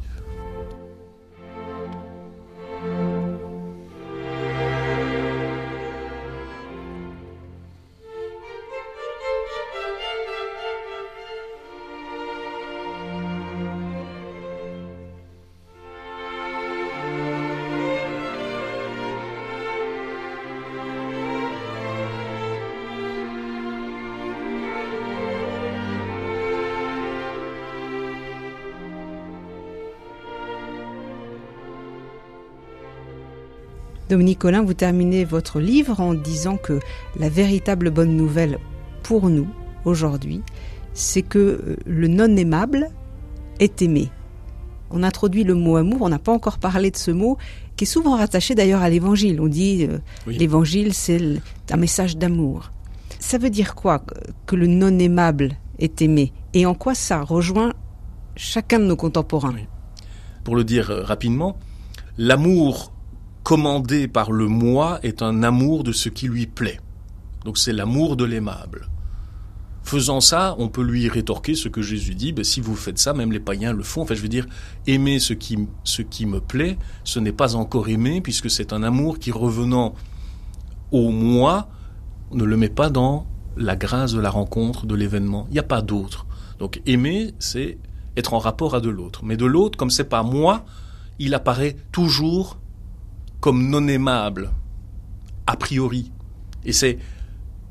[34.36, 36.80] Collin, vous terminez votre livre en disant que
[37.18, 38.58] la véritable bonne nouvelle
[39.02, 39.48] pour nous,
[39.84, 40.42] aujourd'hui,
[40.94, 42.88] c'est que euh, le non aimable
[43.60, 44.10] est aimé.
[44.90, 47.36] On introduit le mot amour, on n'a pas encore parlé de ce mot,
[47.76, 49.40] qui est souvent rattaché d'ailleurs à l'évangile.
[49.40, 50.38] On dit euh, Oui.
[50.38, 51.20] l'évangile, c'est
[51.70, 52.70] un message d'amour.
[53.18, 54.02] Ça veut dire quoi
[54.46, 56.32] que le non aimable est aimé?
[56.54, 57.72] Et en quoi ça rejoint
[58.36, 59.54] chacun de nos contemporains?
[60.44, 61.56] Pour le dire euh, rapidement,
[62.18, 62.92] l'amour
[63.46, 66.80] commandé par le moi est un amour de ce qui lui plaît.
[67.44, 68.88] Donc c'est l'amour de l'aimable.
[69.84, 73.12] Faisant ça, on peut lui rétorquer ce que Jésus dit, ben, si vous faites ça,
[73.14, 74.02] même les païens le font.
[74.02, 74.48] Enfin, je veux dire,
[74.88, 78.82] aimer ce qui, ce qui me plaît, ce n'est pas encore aimer, puisque c'est un
[78.82, 79.94] amour qui, revenant
[80.90, 81.68] au moi,
[82.32, 85.46] ne le met pas dans la grâce de la rencontre, de l'événement.
[85.50, 86.26] Il n'y a pas d'autre.
[86.58, 87.78] Donc aimer, c'est
[88.16, 89.24] être en rapport à de l'autre.
[89.24, 90.64] Mais de l'autre, comme c'est pas moi,
[91.20, 92.58] il apparaît toujours
[93.46, 94.50] comme non aimable,
[95.46, 96.10] a priori.
[96.64, 96.98] Et c'est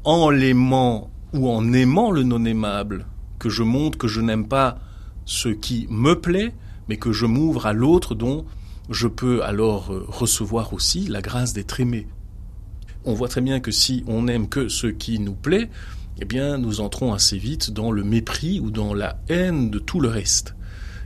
[0.06, 3.08] en l'aimant ou en aimant le non aimable
[3.40, 4.80] que je montre que je n'aime pas
[5.26, 6.56] ce qui me plaît,
[6.88, 8.46] mais que je m'ouvre à l'autre dont
[8.90, 12.08] je peux alors euh, recevoir aussi la grâce d'être aimé.
[13.04, 15.70] On voit très bien que si on n'aime que ce qui nous plaît,
[16.22, 20.00] eh bien nous entrons assez vite dans le mépris ou dans la haine de tout
[20.00, 20.55] le reste.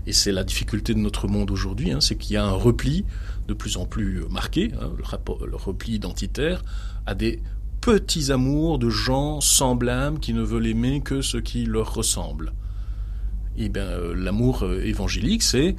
[0.09, 3.05] Et c'est la difficulté de notre monde aujourd'hui, hein, c'est qu'il y a un repli
[3.47, 6.63] de plus en plus marqué, hein, le, repli identitaire,
[7.05, 7.43] à des
[7.79, 12.53] petits amours de gens semblables qui ne veulent aimer que ce qui leur ressemble.
[13.55, 15.75] Et eh bien, euh, l'amour euh, évangélique, c'est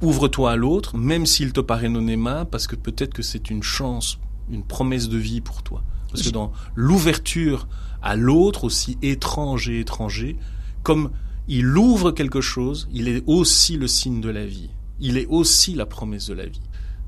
[0.00, 3.62] ouvre-toi à l'autre, même s'il te paraît non aimable, parce que peut-être que c'est une
[3.62, 4.18] chance,
[4.50, 5.84] une promesse de vie pour toi.
[6.10, 7.68] Parce que dans l'ouverture
[8.02, 10.36] à l'autre, aussi étrange et étranger,
[10.82, 11.12] comme
[11.48, 14.70] il ouvre quelque chose, il est aussi le signe de la vie.
[15.00, 16.60] Il est aussi la promesse de la vie.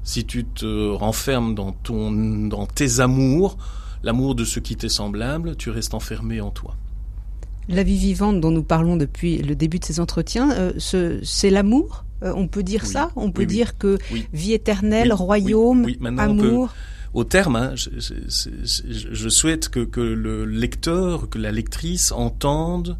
[0.03, 2.11] Si tu te renfermes dans, ton,
[2.49, 3.57] dans tes amours,
[4.03, 6.77] l'amour de ce qui t'est semblable, tu restes enfermé en toi.
[7.69, 10.73] La vie vivante dont nous parlons depuis le début de ces entretiens, euh,
[11.23, 13.11] c'est l'amour euh, On peut dire ça?
[13.17, 13.99] On peut dire que
[14.33, 15.87] vie éternelle, royaume,
[16.19, 16.75] amour.
[17.15, 22.99] Au terme, hein, je, souhaite que, que, le lecteur, que la lectrice entende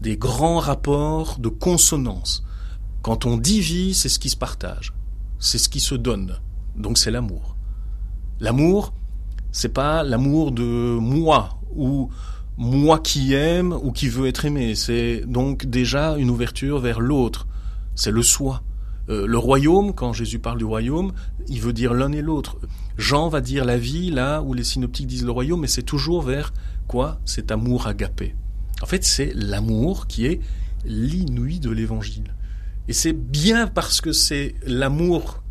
[0.00, 2.44] des grands rapports de consonance.
[3.02, 4.92] Quand on dit vie, c'est ce qui se partage
[5.40, 6.36] c'est ce qui se donne.
[6.76, 7.56] Donc c'est l'amour.
[8.38, 8.92] L'amour,
[9.50, 12.10] c'est pas l'amour de moi ou
[12.56, 14.74] moi qui aime ou qui veut être aimé.
[14.74, 17.48] C'est donc déjà une ouverture vers l'autre.
[17.96, 18.62] C'est le soi.
[19.08, 21.12] Euh, le royaume, quand Jésus parle du royaume,
[21.48, 22.58] il veut dire l'un et l'autre.
[22.96, 26.22] Jean va dire la vie là où les synoptiques disent le royaume, mais c'est toujours
[26.22, 26.52] vers
[26.86, 27.18] quoi?
[27.24, 28.34] Cet amour agapé.
[28.82, 30.40] En fait, c'est l'amour qui est
[30.84, 32.34] l'inouï de l'évangile.
[32.88, 35.42] Et c'est bien parce que c'est l'amour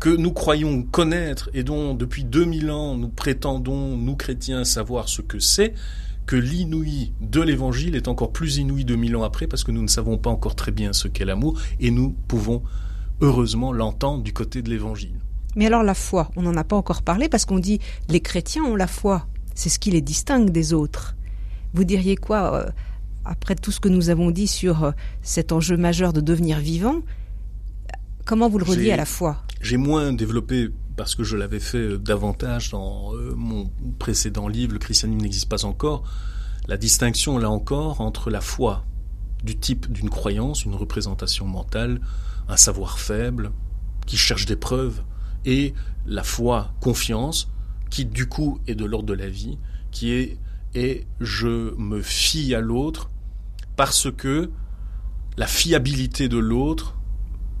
[0.00, 5.20] que nous croyons connaître et dont depuis 2000 ans nous prétendons, nous chrétiens, savoir ce
[5.20, 5.74] que c'est,
[6.26, 9.88] que l'inouï de l'évangile est encore plus inouï 2000 ans après parce que nous ne
[9.88, 12.62] savons pas encore très bien ce qu'est l'amour et nous pouvons
[13.20, 15.20] heureusement l'entendre du côté de l'évangile.
[15.56, 18.64] Mais alors la foi, on n'en a pas encore parlé parce qu'on dit les chrétiens
[18.64, 21.14] ont la foi, c'est ce qui les distingue des autres.
[21.74, 22.70] Vous diriez quoi euh,
[23.24, 24.90] après tout ce que nous avons dit sur euh,
[25.22, 27.02] cet enjeu majeur de devenir vivant,
[28.24, 29.42] comment vous le reliez à la foi?
[29.60, 34.78] J'ai moins développé parce que je l'avais fait euh, davantage dans mon précédent livre, Le
[34.78, 36.04] christianisme n'existe pas encore,
[36.68, 38.84] la distinction là encore entre la foi
[39.44, 42.00] du type d'une croyance, une représentation mentale,
[42.48, 43.52] un savoir faible,
[44.06, 45.02] qui cherche des preuves,
[45.44, 45.74] et
[46.06, 47.50] la foi confiance,
[47.90, 49.58] qui du coup est de l'ordre de la vie,
[49.90, 50.38] qui est
[50.74, 53.10] et je me fie à l'autre
[53.76, 54.50] parce que
[55.36, 56.96] la fiabilité de l'autre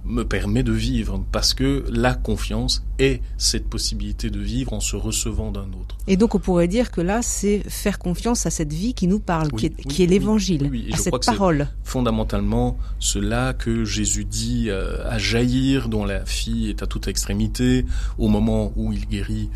[0.04, 4.96] me permet de vivre, parce que la confiance est cette possibilité de vivre en se
[4.96, 5.96] recevant d'un autre.
[6.06, 9.20] Et donc on pourrait dire que là, c'est faire confiance à cette vie qui nous
[9.20, 11.68] parle, qui est, l'évangile, à cette parole.
[11.84, 17.84] fondamentalement cela que Jésus dit euh, à Jaïr, dont la fille est à toute extrémité,
[18.18, 19.50] au moment où il guérit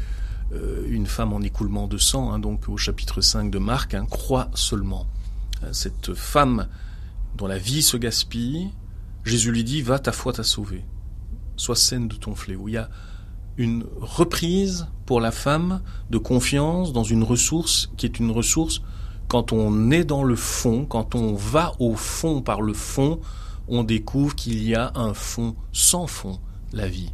[0.89, 4.51] une femme en écoulement de sang, hein, donc au chapitre 5 de Marc, hein, croit
[4.55, 5.07] seulement.
[5.63, 6.69] Euh, cette femme
[7.37, 8.71] dont la vie se gaspille,
[9.25, 10.85] Jésus lui dit, va, ta foi t'a sauvé.
[11.57, 12.69] Sois saine de ton fléau.
[12.69, 12.89] Il y a
[13.57, 15.81] une reprise pour la femme
[16.11, 18.83] de confiance dans une ressource qui est une ressource
[19.29, 23.21] quand on est dans le fond, quand on va au fond par le fond,
[23.69, 26.39] on découvre qu'il y a un fond sans fond,
[26.73, 27.13] la vie.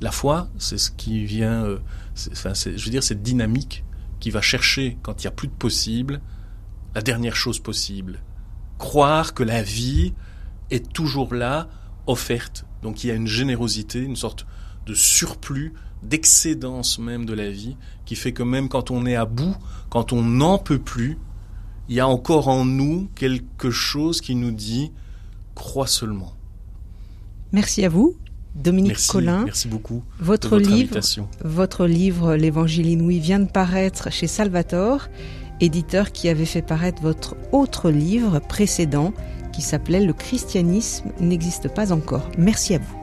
[0.00, 1.78] La foi, c'est ce qui vient, euh,
[2.32, 3.84] enfin, je veux dire, cette dynamique
[4.20, 6.20] qui va chercher, quand il n'y a plus de possible,
[6.94, 8.20] la dernière chose possible.
[8.78, 10.14] Croire que la vie
[10.70, 11.68] est toujours là,
[12.06, 12.64] offerte.
[12.82, 14.46] Donc il y a une générosité, une sorte
[14.86, 19.24] de surplus, d'excédence même de la vie, qui fait que même quand on est à
[19.24, 19.56] bout,
[19.90, 21.18] quand on n'en peut plus,
[21.88, 24.92] il y a encore en nous quelque chose qui nous dit
[25.54, 26.34] crois seulement.
[27.52, 28.16] Merci à vous.
[28.58, 29.44] Dominique merci, Collin.
[29.44, 30.02] Merci beaucoup.
[30.18, 30.98] Votre, livre,
[31.44, 35.08] votre livre, L'Évangile inouï, vient de paraître chez Salvatore,
[35.60, 39.14] éditeur qui avait fait paraître votre autre livre précédent,
[39.52, 42.28] qui s'appelait Le christianisme n'existe pas encore.
[42.36, 42.97] Merci à vous.